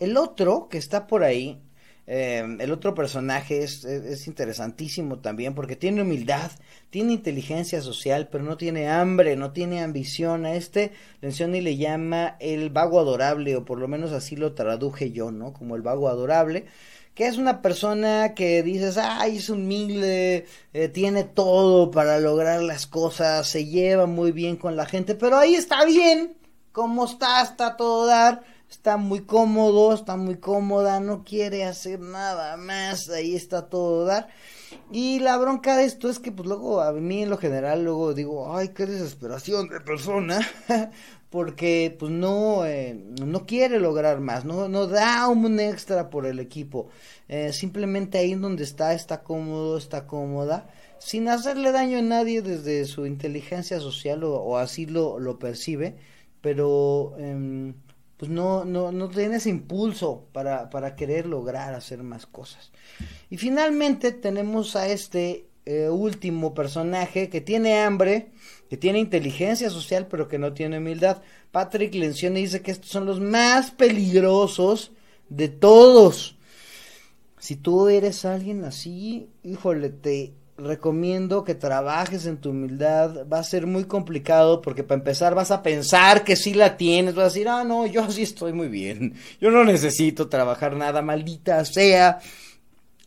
El 0.00 0.16
otro 0.16 0.68
que 0.68 0.78
está 0.78 1.06
por 1.06 1.22
ahí 1.22 1.62
Em, 2.06 2.60
el 2.60 2.70
otro 2.70 2.94
personaje 2.94 3.62
es, 3.62 3.84
es, 3.84 4.26
interesantísimo 4.26 5.20
también 5.20 5.54
porque 5.54 5.74
tiene 5.74 6.02
humildad, 6.02 6.50
tiene 6.90 7.14
inteligencia 7.14 7.80
social, 7.80 8.28
pero 8.30 8.44
no 8.44 8.58
tiene 8.58 8.88
hambre, 8.90 9.36
no 9.36 9.52
tiene 9.52 9.82
ambición. 9.82 10.44
A 10.44 10.54
este 10.54 10.92
y 11.22 11.60
le 11.60 11.76
llama 11.76 12.36
el 12.40 12.70
vago 12.70 13.00
adorable, 13.00 13.56
o 13.56 13.64
por 13.64 13.78
lo 13.78 13.88
menos 13.88 14.12
así 14.12 14.36
lo 14.36 14.52
traduje 14.52 15.12
yo, 15.12 15.30
¿no? 15.30 15.52
Como 15.54 15.76
el 15.76 15.82
vago 15.82 16.08
adorable, 16.08 16.66
que 17.14 17.26
es 17.26 17.38
una 17.38 17.62
persona 17.62 18.34
que 18.34 18.62
dices, 18.62 18.98
ay, 18.98 19.38
es 19.38 19.48
humilde, 19.48 20.46
eh, 20.74 20.88
tiene 20.88 21.24
todo 21.24 21.90
para 21.90 22.18
lograr 22.20 22.62
las 22.62 22.86
cosas, 22.86 23.48
se 23.48 23.66
lleva 23.66 24.06
muy 24.06 24.32
bien 24.32 24.56
con 24.56 24.76
la 24.76 24.84
gente, 24.86 25.14
pero 25.14 25.38
ahí 25.38 25.54
está 25.54 25.84
bien, 25.84 26.36
como 26.72 27.06
está, 27.06 27.42
está 27.42 27.76
todo 27.76 28.06
dar 28.06 28.42
está 28.74 28.96
muy 28.96 29.20
cómodo, 29.20 29.94
está 29.94 30.16
muy 30.16 30.36
cómoda, 30.36 30.98
no 30.98 31.22
quiere 31.24 31.64
hacer 31.64 32.00
nada 32.00 32.56
más, 32.56 33.08
ahí 33.08 33.36
está 33.36 33.68
todo 33.68 34.04
dar. 34.04 34.28
Y 34.90 35.20
la 35.20 35.36
bronca 35.38 35.76
de 35.76 35.84
esto 35.84 36.10
es 36.10 36.18
que 36.18 36.32
pues 36.32 36.48
luego 36.48 36.80
a 36.80 36.92
mí 36.92 37.22
en 37.22 37.30
lo 37.30 37.38
general 37.38 37.84
luego 37.84 38.14
digo, 38.14 38.54
ay, 38.54 38.70
qué 38.70 38.86
desesperación 38.86 39.68
de 39.68 39.80
persona, 39.80 40.40
porque 41.30 41.96
pues 41.96 42.10
no, 42.10 42.66
eh, 42.66 42.94
no 43.24 43.46
quiere 43.46 43.78
lograr 43.78 44.20
más, 44.20 44.44
no, 44.44 44.68
no 44.68 44.88
da 44.88 45.28
un 45.28 45.60
extra 45.60 46.10
por 46.10 46.26
el 46.26 46.40
equipo, 46.40 46.88
eh, 47.28 47.52
simplemente 47.52 48.18
ahí 48.18 48.34
donde 48.34 48.64
está, 48.64 48.92
está 48.92 49.22
cómodo, 49.22 49.78
está 49.78 50.06
cómoda, 50.08 50.68
sin 50.98 51.28
hacerle 51.28 51.70
daño 51.70 51.98
a 51.98 52.02
nadie 52.02 52.42
desde 52.42 52.84
su 52.86 53.06
inteligencia 53.06 53.78
social 53.78 54.24
o, 54.24 54.58
así 54.58 54.86
lo, 54.86 55.20
lo 55.20 55.38
percibe, 55.38 55.96
pero... 56.40 57.14
Em, 57.18 57.74
pues 58.16 58.30
no, 58.30 58.64
no, 58.64 58.92
no 58.92 59.10
impulso 59.46 60.26
para, 60.32 60.70
para 60.70 60.94
querer 60.94 61.26
lograr 61.26 61.74
hacer 61.74 62.02
más 62.02 62.26
cosas. 62.26 62.70
Y 63.30 63.36
finalmente 63.36 64.12
tenemos 64.12 64.76
a 64.76 64.88
este 64.88 65.48
eh, 65.66 65.88
último 65.88 66.54
personaje 66.54 67.28
que 67.28 67.40
tiene 67.40 67.80
hambre, 67.80 68.32
que 68.68 68.76
tiene 68.76 68.98
inteligencia 68.98 69.70
social, 69.70 70.06
pero 70.08 70.28
que 70.28 70.38
no 70.38 70.52
tiene 70.52 70.78
humildad. 70.78 71.22
Patrick 71.50 71.94
Lencioni 71.94 72.42
dice 72.42 72.62
que 72.62 72.70
estos 72.70 72.90
son 72.90 73.06
los 73.06 73.20
más 73.20 73.70
peligrosos 73.70 74.92
de 75.28 75.48
todos. 75.48 76.36
Si 77.38 77.56
tú 77.56 77.88
eres 77.88 78.24
alguien 78.24 78.64
así, 78.64 79.28
híjole, 79.42 79.90
te, 79.90 80.34
recomiendo 80.56 81.44
que 81.44 81.54
trabajes 81.54 82.26
en 82.26 82.38
tu 82.38 82.50
humildad. 82.50 83.26
Va 83.26 83.40
a 83.40 83.44
ser 83.44 83.66
muy 83.66 83.84
complicado 83.84 84.62
porque 84.62 84.84
para 84.84 84.98
empezar 84.98 85.34
vas 85.34 85.50
a 85.50 85.62
pensar 85.62 86.24
que 86.24 86.36
sí 86.36 86.54
la 86.54 86.76
tienes. 86.76 87.14
Vas 87.14 87.24
a 87.24 87.28
decir, 87.28 87.48
ah, 87.48 87.64
no, 87.64 87.86
yo 87.86 88.10
sí 88.10 88.22
estoy 88.22 88.52
muy 88.52 88.68
bien. 88.68 89.14
Yo 89.40 89.50
no 89.50 89.64
necesito 89.64 90.28
trabajar 90.28 90.76
nada, 90.76 91.02
maldita 91.02 91.64
sea. 91.64 92.18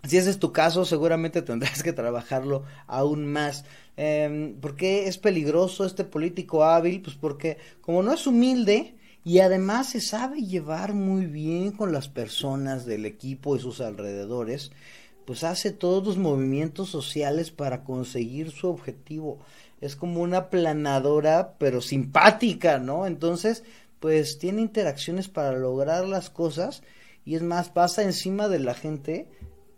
Si 0.04 0.18
ese 0.18 0.30
es 0.30 0.40
tu 0.40 0.52
caso, 0.52 0.86
seguramente 0.86 1.42
tendrás 1.42 1.84
que 1.84 1.94
trabajarlo 1.94 2.64
aún 2.86 3.26
más. 3.26 3.66
Eh, 3.98 4.56
¿Por 4.62 4.76
qué 4.76 5.08
es 5.08 5.18
peligroso 5.18 5.86
este 5.86 6.04
político 6.04 6.64
hábil? 6.64 7.02
Pues 7.02 7.16
porque 7.16 7.58
como 7.82 8.04
no 8.04 8.14
es 8.14 8.28
humilde 8.28 8.96
y 9.24 9.40
además 9.40 9.90
se 9.90 10.00
sabe 10.00 10.42
llevar 10.42 10.94
muy 10.94 11.26
bien 11.26 11.72
con 11.72 11.92
las 11.92 12.08
personas 12.08 12.86
del 12.86 13.06
equipo 13.06 13.56
y 13.56 13.60
sus 13.60 13.82
alrededores, 13.82 14.72
pues 15.28 15.44
hace 15.44 15.72
todos 15.72 16.06
los 16.06 16.18
movimientos 16.18 16.88
sociales 16.88 17.52
para 17.52 17.84
conseguir 17.84 18.50
su 18.52 18.70
objetivo. 18.70 19.40
Es 19.82 19.98
como 19.98 20.22
una 20.22 20.50
planadora, 20.50 21.56
pero 21.58 21.82
simpática, 21.82 22.80
¿no? 22.80 23.06
Entonces, 23.06 23.66
pues 24.00 24.40
tiene 24.40 24.62
interacciones 24.62 25.28
para 25.28 25.52
lograr 25.52 26.08
las 26.08 26.30
cosas 26.30 26.82
y 27.26 27.36
es 27.36 27.42
más, 27.42 27.68
pasa 27.68 28.04
encima 28.04 28.48
de 28.48 28.60
la 28.60 28.74
gente 28.74 29.28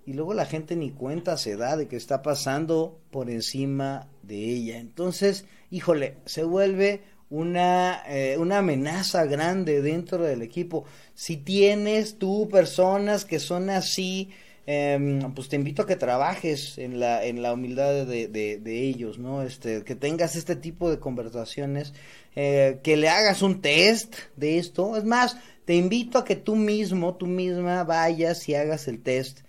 y 0.05 0.13
luego 0.13 0.35
la 0.35 0.45
gente 0.45 0.75
ni 0.75 0.91
cuenta 0.91 1.35
se 1.35 1.57
da 1.57 1.77
de 1.77 1.87
que 1.87 1.95
está 1.95 2.21
pasando 2.21 2.99
por 3.09 3.31
encima 3.31 4.07
de 4.21 4.35
ella. 4.35 4.77
Entonces, 4.77 5.45
híjole, 5.71 6.17
se 6.25 6.43
vuelve 6.43 7.01
una, 7.31 8.03
eh, 8.07 8.37
una 8.37 8.59
amenaza 8.59 9.25
grande 9.25 9.81
dentro 9.81 10.25
del 10.25 10.43
equipo. 10.43 10.85
Si 11.15 11.37
tienes 11.37 12.19
tú 12.19 12.47
personas 12.51 13.25
que 13.25 13.39
son 13.39 13.71
así, 13.71 14.29
Em, 14.71 15.33
pues 15.33 15.49
te 15.49 15.55
invito 15.55 15.81
a 15.81 15.87
que 15.87 15.95
trabajes 15.95 16.77
en 16.77 16.99
la, 16.99 17.25
en 17.25 17.41
la 17.41 17.53
humildad 17.53 18.05
de, 18.05 18.27
de, 18.27 18.81
ellos, 18.83 19.17
¿no? 19.17 19.41
Este, 19.41 19.83
que 19.83 19.95
tengas 19.95 20.35
este 20.35 20.55
tipo 20.55 20.91
de 20.91 20.99
conversaciones, 20.99 21.95
eh, 22.35 22.79
que 22.83 22.95
le 22.95 23.09
hagas 23.09 23.41
un 23.41 23.61
test 23.61 24.13
de 24.35 24.59
esto. 24.59 24.95
Es 24.95 25.05
más, 25.05 25.37
te 25.65 25.73
invito 25.73 26.19
a 26.19 26.23
que 26.23 26.35
tú 26.35 26.55
mismo, 26.55 27.15
tú 27.15 27.25
misma 27.25 27.83
vayas 27.83 28.47
y 28.47 28.53
hagas 28.53 28.87
el 28.87 29.01
test 29.01 29.39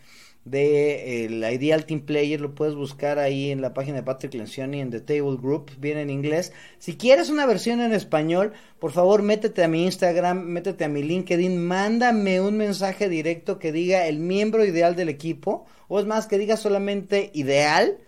de 0.44 1.24
el 1.24 1.44
Ideal 1.44 1.84
Team 1.84 2.00
Player, 2.00 2.40
lo 2.40 2.54
puedes 2.54 2.74
buscar 2.74 3.18
ahí 3.18 3.50
en 3.50 3.60
la 3.60 3.74
página 3.74 3.98
de 3.98 4.02
Patrick 4.02 4.34
Lencioni 4.34 4.80
en 4.80 4.90
The 4.90 5.00
Table 5.00 5.36
Group, 5.36 5.70
viene 5.78 6.02
en 6.02 6.10
inglés. 6.10 6.52
Si 6.78 6.96
quieres 6.96 7.28
una 7.28 7.46
versión 7.46 7.80
en 7.80 7.92
español, 7.92 8.52
por 8.78 8.92
favor 8.92 9.22
métete 9.22 9.62
a 9.62 9.68
mi 9.68 9.84
Instagram, 9.84 10.44
métete 10.44 10.84
a 10.84 10.88
mi 10.88 11.02
LinkedIn, 11.02 11.62
mándame 11.62 12.40
un 12.40 12.56
mensaje 12.56 13.08
directo 13.08 13.58
que 13.58 13.72
diga 13.72 14.06
el 14.06 14.18
miembro 14.18 14.64
ideal 14.64 14.96
del 14.96 15.10
equipo, 15.10 15.66
o 15.88 16.00
es 16.00 16.06
más, 16.06 16.26
que 16.26 16.38
diga 16.38 16.56
solamente 16.56 17.30
ideal, 17.34 17.98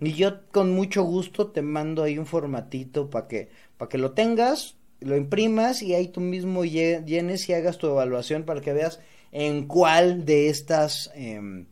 y 0.00 0.12
yo 0.12 0.46
con 0.50 0.72
mucho 0.72 1.02
gusto 1.02 1.48
te 1.48 1.62
mando 1.62 2.02
ahí 2.02 2.18
un 2.18 2.26
formatito 2.26 3.10
para 3.10 3.26
que, 3.26 3.48
para 3.76 3.88
que 3.88 3.98
lo 3.98 4.12
tengas, 4.12 4.76
lo 5.00 5.16
imprimas 5.16 5.82
y 5.82 5.94
ahí 5.94 6.08
tú 6.08 6.20
mismo 6.20 6.64
llenes 6.64 7.48
y 7.48 7.52
hagas 7.52 7.78
tu 7.78 7.86
evaluación 7.88 8.44
para 8.44 8.60
que 8.60 8.72
veas 8.72 9.00
en 9.32 9.66
cuál 9.66 10.24
de 10.24 10.48
estas... 10.48 11.10
Em, 11.14 11.66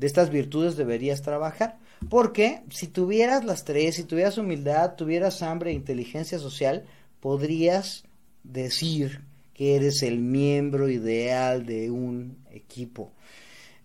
de 0.00 0.06
estas 0.06 0.30
virtudes 0.30 0.76
deberías 0.76 1.20
trabajar. 1.20 1.78
Porque 2.08 2.62
si 2.70 2.86
tuvieras 2.86 3.44
las 3.44 3.64
tres, 3.64 3.96
si 3.96 4.04
tuvieras 4.04 4.38
humildad, 4.38 4.94
tuvieras 4.94 5.42
hambre 5.42 5.70
e 5.70 5.74
inteligencia 5.74 6.38
social, 6.38 6.86
podrías 7.20 8.04
decir 8.42 9.20
que 9.52 9.76
eres 9.76 10.02
el 10.02 10.18
miembro 10.18 10.88
ideal 10.88 11.66
de 11.66 11.90
un 11.90 12.38
equipo. 12.50 13.12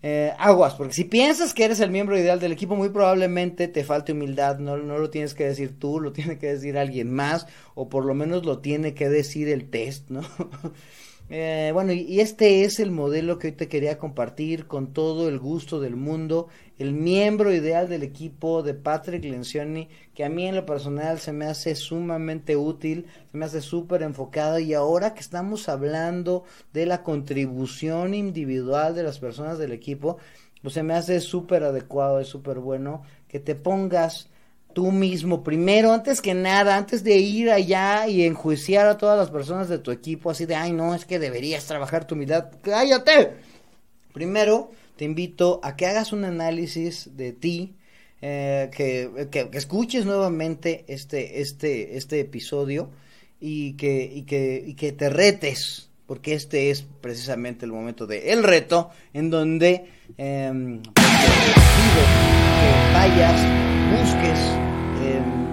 Eh, 0.02 0.32
aguas, 0.38 0.74
porque 0.74 0.94
si 0.94 1.04
piensas 1.04 1.52
que 1.52 1.64
eres 1.64 1.80
el 1.80 1.90
miembro 1.90 2.18
ideal 2.18 2.40
del 2.40 2.52
equipo, 2.52 2.76
muy 2.76 2.88
probablemente 2.88 3.68
te 3.68 3.84
falte 3.84 4.12
humildad, 4.12 4.58
no, 4.58 4.78
no 4.78 4.98
lo 4.98 5.10
tienes 5.10 5.34
que 5.34 5.44
decir 5.44 5.78
tú, 5.78 6.00
lo 6.00 6.12
tiene 6.12 6.38
que 6.38 6.46
decir 6.46 6.78
alguien 6.78 7.12
más, 7.12 7.46
o 7.74 7.90
por 7.90 8.06
lo 8.06 8.14
menos 8.14 8.46
lo 8.46 8.60
tiene 8.60 8.94
que 8.94 9.10
decir 9.10 9.48
el 9.48 9.68
test, 9.68 10.08
¿no? 10.08 10.22
Eh, 11.28 11.70
bueno, 11.74 11.92
y 11.92 12.20
este 12.20 12.62
es 12.62 12.78
el 12.78 12.92
modelo 12.92 13.38
que 13.38 13.48
hoy 13.48 13.52
te 13.52 13.68
quería 13.68 13.98
compartir 13.98 14.68
con 14.68 14.92
todo 14.92 15.28
el 15.28 15.40
gusto 15.40 15.80
del 15.80 15.96
mundo. 15.96 16.46
El 16.78 16.92
miembro 16.92 17.52
ideal 17.52 17.88
del 17.88 18.04
equipo 18.04 18.62
de 18.62 18.74
Patrick 18.74 19.24
Lencioni, 19.24 19.88
que 20.14 20.24
a 20.24 20.28
mí 20.28 20.46
en 20.46 20.54
lo 20.54 20.64
personal 20.64 21.18
se 21.18 21.32
me 21.32 21.46
hace 21.46 21.74
sumamente 21.74 22.54
útil, 22.56 23.06
se 23.30 23.38
me 23.38 23.44
hace 23.44 23.60
súper 23.60 24.02
enfocado. 24.02 24.60
Y 24.60 24.72
ahora 24.74 25.14
que 25.14 25.20
estamos 25.20 25.68
hablando 25.68 26.44
de 26.72 26.86
la 26.86 27.02
contribución 27.02 28.14
individual 28.14 28.94
de 28.94 29.02
las 29.02 29.18
personas 29.18 29.58
del 29.58 29.72
equipo, 29.72 30.18
pues 30.62 30.74
se 30.74 30.84
me 30.84 30.94
hace 30.94 31.20
súper 31.20 31.64
adecuado, 31.64 32.20
es 32.20 32.28
súper 32.28 32.60
bueno 32.60 33.02
que 33.26 33.40
te 33.40 33.56
pongas 33.56 34.30
tú 34.76 34.92
mismo, 34.92 35.42
primero, 35.42 35.94
antes 35.94 36.20
que 36.20 36.34
nada, 36.34 36.76
antes 36.76 37.02
de 37.02 37.16
ir 37.16 37.50
allá 37.50 38.06
y 38.08 38.26
enjuiciar 38.26 38.86
a 38.86 38.98
todas 38.98 39.16
las 39.16 39.30
personas 39.30 39.70
de 39.70 39.78
tu 39.78 39.90
equipo, 39.90 40.30
así 40.30 40.44
de, 40.44 40.54
ay, 40.54 40.72
no, 40.72 40.94
es 40.94 41.06
que 41.06 41.18
deberías 41.18 41.64
trabajar 41.64 42.06
tu 42.06 42.14
humildad, 42.14 42.50
cállate. 42.60 43.36
Primero, 44.12 44.70
te 44.96 45.06
invito 45.06 45.60
a 45.62 45.76
que 45.76 45.86
hagas 45.86 46.12
un 46.12 46.26
análisis 46.26 47.16
de 47.16 47.32
ti, 47.32 47.74
eh, 48.20 48.68
que, 48.76 49.28
que, 49.30 49.48
escuches 49.54 50.04
nuevamente 50.04 50.84
este, 50.88 51.40
este, 51.40 51.96
este 51.96 52.20
episodio 52.20 52.90
y 53.40 53.78
que, 53.78 54.04
y 54.04 54.24
que, 54.24 54.62
y 54.62 54.74
que 54.74 54.92
te 54.92 55.08
retes, 55.08 55.88
porque 56.06 56.34
este 56.34 56.68
es 56.68 56.84
precisamente 57.00 57.64
el 57.64 57.72
momento 57.72 58.06
de 58.06 58.30
el 58.30 58.42
reto, 58.42 58.90
en 59.14 59.30
donde 59.30 59.86
eh, 60.18 60.80
que 60.92 61.02
vayas, 62.92 64.02
busques 64.02 64.65
Em, 65.06 65.46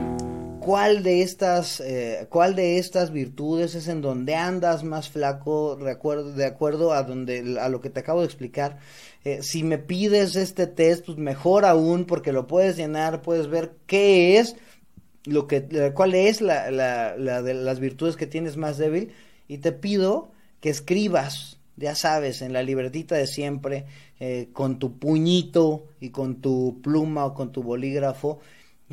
¿Cuál 0.59 1.03
de 1.03 1.21
estas, 1.21 1.81
eh, 1.81 2.25
cuál 2.29 2.55
de 2.55 2.77
estas 2.77 3.11
virtudes 3.11 3.75
es 3.75 3.89
en 3.89 4.01
donde 4.01 4.33
andas 4.33 4.85
más 4.85 5.09
flaco, 5.09 5.75
de 5.75 5.91
acuerdo, 5.91 6.31
de 6.31 6.45
acuerdo 6.45 6.93
a 6.93 7.03
donde, 7.03 7.59
a 7.59 7.67
lo 7.67 7.81
que 7.81 7.89
te 7.89 7.99
acabo 7.99 8.21
de 8.21 8.27
explicar? 8.27 8.79
Eh, 9.25 9.43
si 9.43 9.63
me 9.63 9.77
pides 9.77 10.37
este 10.37 10.65
test, 10.65 11.05
pues 11.05 11.17
mejor 11.17 11.65
aún, 11.65 12.05
porque 12.05 12.31
lo 12.31 12.47
puedes 12.47 12.77
llenar, 12.77 13.21
puedes 13.21 13.49
ver 13.49 13.73
qué 13.87 14.39
es, 14.39 14.55
lo 15.25 15.47
que, 15.47 15.91
cuál 15.93 16.15
es 16.15 16.39
la, 16.39 16.71
la, 16.71 17.41
de 17.41 17.53
las 17.53 17.79
virtudes 17.81 18.15
que 18.15 18.25
tienes 18.25 18.55
más 18.55 18.77
débil, 18.77 19.11
y 19.49 19.57
te 19.57 19.73
pido 19.73 20.31
que 20.61 20.69
escribas, 20.69 21.59
ya 21.75 21.93
sabes, 21.93 22.41
en 22.41 22.53
la 22.53 22.63
libretita 22.63 23.15
de 23.15 23.27
siempre, 23.27 23.85
eh, 24.21 24.47
con 24.53 24.79
tu 24.79 24.97
puñito 24.97 25.87
y 25.99 26.09
con 26.11 26.41
tu 26.41 26.79
pluma 26.81 27.25
o 27.25 27.33
con 27.33 27.51
tu 27.51 27.63
bolígrafo, 27.63 28.39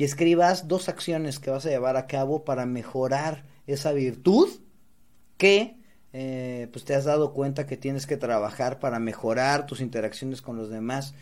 y 0.01 0.03
escribas 0.03 0.67
dos 0.67 0.89
acciones 0.89 1.37
que 1.37 1.51
vas 1.51 1.63
a 1.67 1.69
llevar 1.69 1.95
a 1.95 2.07
cabo 2.07 2.43
para 2.43 2.65
mejorar 2.65 3.43
esa 3.67 3.91
virtud 3.91 4.49
que 5.37 5.77
eh, 6.11 6.69
pues 6.71 6.85
te 6.85 6.95
has 6.95 7.05
dado 7.05 7.33
cuenta 7.33 7.67
que 7.67 7.77
tienes 7.77 8.07
que 8.07 8.17
trabajar 8.17 8.79
para 8.79 8.97
mejorar 8.97 9.67
tus 9.67 9.79
interacciones 9.79 10.41
con 10.41 10.57
los 10.57 10.71
demás. 10.71 11.13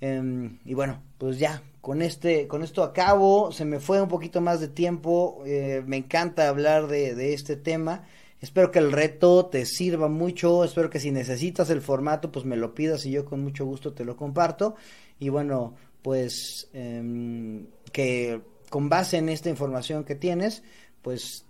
Em, 0.00 0.60
y 0.64 0.74
bueno, 0.74 1.02
pues 1.18 1.40
ya, 1.40 1.64
con 1.80 2.02
este, 2.02 2.46
con 2.46 2.62
esto 2.62 2.84
acabo, 2.84 3.50
se 3.50 3.64
me 3.64 3.80
fue 3.80 4.00
un 4.00 4.08
poquito 4.08 4.40
más 4.40 4.60
de 4.60 4.68
tiempo, 4.68 5.42
eh, 5.44 5.82
me 5.84 5.96
encanta 5.96 6.48
hablar 6.48 6.86
de, 6.86 7.34
este 7.34 7.56
tema, 7.56 8.04
espero 8.40 8.70
que 8.70 8.78
el 8.78 8.92
reto 8.92 9.46
te 9.46 9.66
sirva 9.66 10.06
mucho, 10.08 10.62
espero 10.62 10.88
que 10.88 11.00
si 11.00 11.10
necesitas 11.10 11.68
el 11.68 11.82
formato, 11.82 12.30
pues 12.30 12.44
me 12.44 12.56
lo 12.56 12.76
pidas 12.76 13.04
y 13.06 13.10
yo 13.10 13.24
con 13.24 13.42
mucho 13.42 13.64
gusto 13.64 13.92
te 13.92 14.04
lo 14.04 14.16
comparto. 14.16 14.76
Y 15.18 15.30
bueno, 15.30 15.74
pues 16.02 16.68
em, 16.72 17.66
que 17.92 18.42
con 18.68 18.88
base 18.88 19.18
en 19.18 19.28
esta 19.28 19.48
información 19.48 20.04
que 20.04 20.14
tienes, 20.14 20.62
pues 21.02 21.44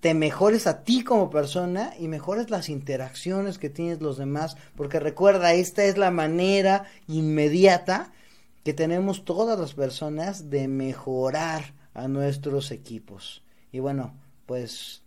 te 0.00 0.14
mejores 0.14 0.66
a 0.66 0.84
ti 0.84 1.02
como 1.02 1.30
persona 1.30 1.94
y 1.98 2.08
mejores 2.08 2.50
las 2.50 2.68
interacciones 2.68 3.58
que 3.58 3.70
tienes 3.70 4.00
los 4.00 4.18
demás, 4.18 4.56
porque 4.76 5.00
recuerda, 5.00 5.54
esta 5.54 5.84
es 5.84 5.96
la 5.98 6.10
manera 6.10 6.84
inmediata 7.08 8.12
que 8.62 8.74
tenemos 8.74 9.24
todas 9.24 9.58
las 9.58 9.74
personas 9.74 10.50
de 10.50 10.68
mejorar 10.68 11.74
a 11.94 12.08
nuestros 12.08 12.70
equipos. 12.70 13.42
Y 13.72 13.78
bueno, 13.78 14.14
pues 14.44 15.02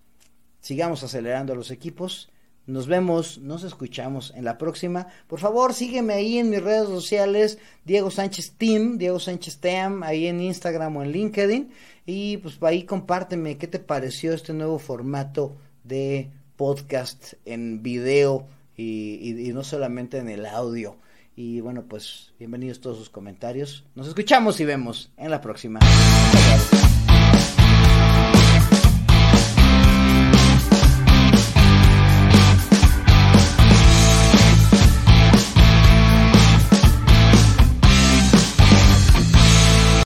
sigamos 0.59 1.03
acelerando 1.03 1.55
los 1.55 1.71
equipos 1.71 2.29
nos 2.69 2.87
vemos, 2.87 3.39
nos 3.39 3.63
escuchamos 3.63 4.31
en 4.35 4.45
la 4.45 4.57
próxima. 4.57 5.07
Por 5.27 5.39
favor, 5.39 5.73
sígueme 5.73 6.13
ahí 6.13 6.37
en 6.37 6.49
mis 6.49 6.61
redes 6.61 6.87
sociales, 6.87 7.57
Diego 7.83 8.11
Sánchez 8.11 8.53
Team, 8.57 8.97
Diego 8.97 9.19
Sánchez 9.19 9.57
Team, 9.57 10.03
ahí 10.03 10.27
en 10.27 10.39
Instagram 10.39 10.97
o 10.97 11.03
en 11.03 11.11
LinkedIn. 11.11 11.71
Y 12.05 12.37
pues 12.37 12.57
ahí 12.61 12.83
compárteme 12.83 13.57
qué 13.57 13.67
te 13.67 13.79
pareció 13.79 14.33
este 14.33 14.53
nuevo 14.53 14.79
formato 14.79 15.57
de 15.83 16.29
podcast 16.55 17.33
en 17.45 17.81
video 17.81 18.47
y, 18.77 19.47
y 19.47 19.53
no 19.53 19.63
solamente 19.63 20.17
en 20.17 20.29
el 20.29 20.45
audio. 20.45 20.97
Y 21.35 21.61
bueno, 21.61 21.85
pues 21.87 22.33
bienvenidos 22.37 22.81
todos 22.81 22.97
sus 22.97 23.09
comentarios. 23.09 23.85
Nos 23.95 24.07
escuchamos 24.07 24.59
y 24.59 24.65
vemos 24.65 25.11
en 25.17 25.31
la 25.31 25.41
próxima. 25.41 25.79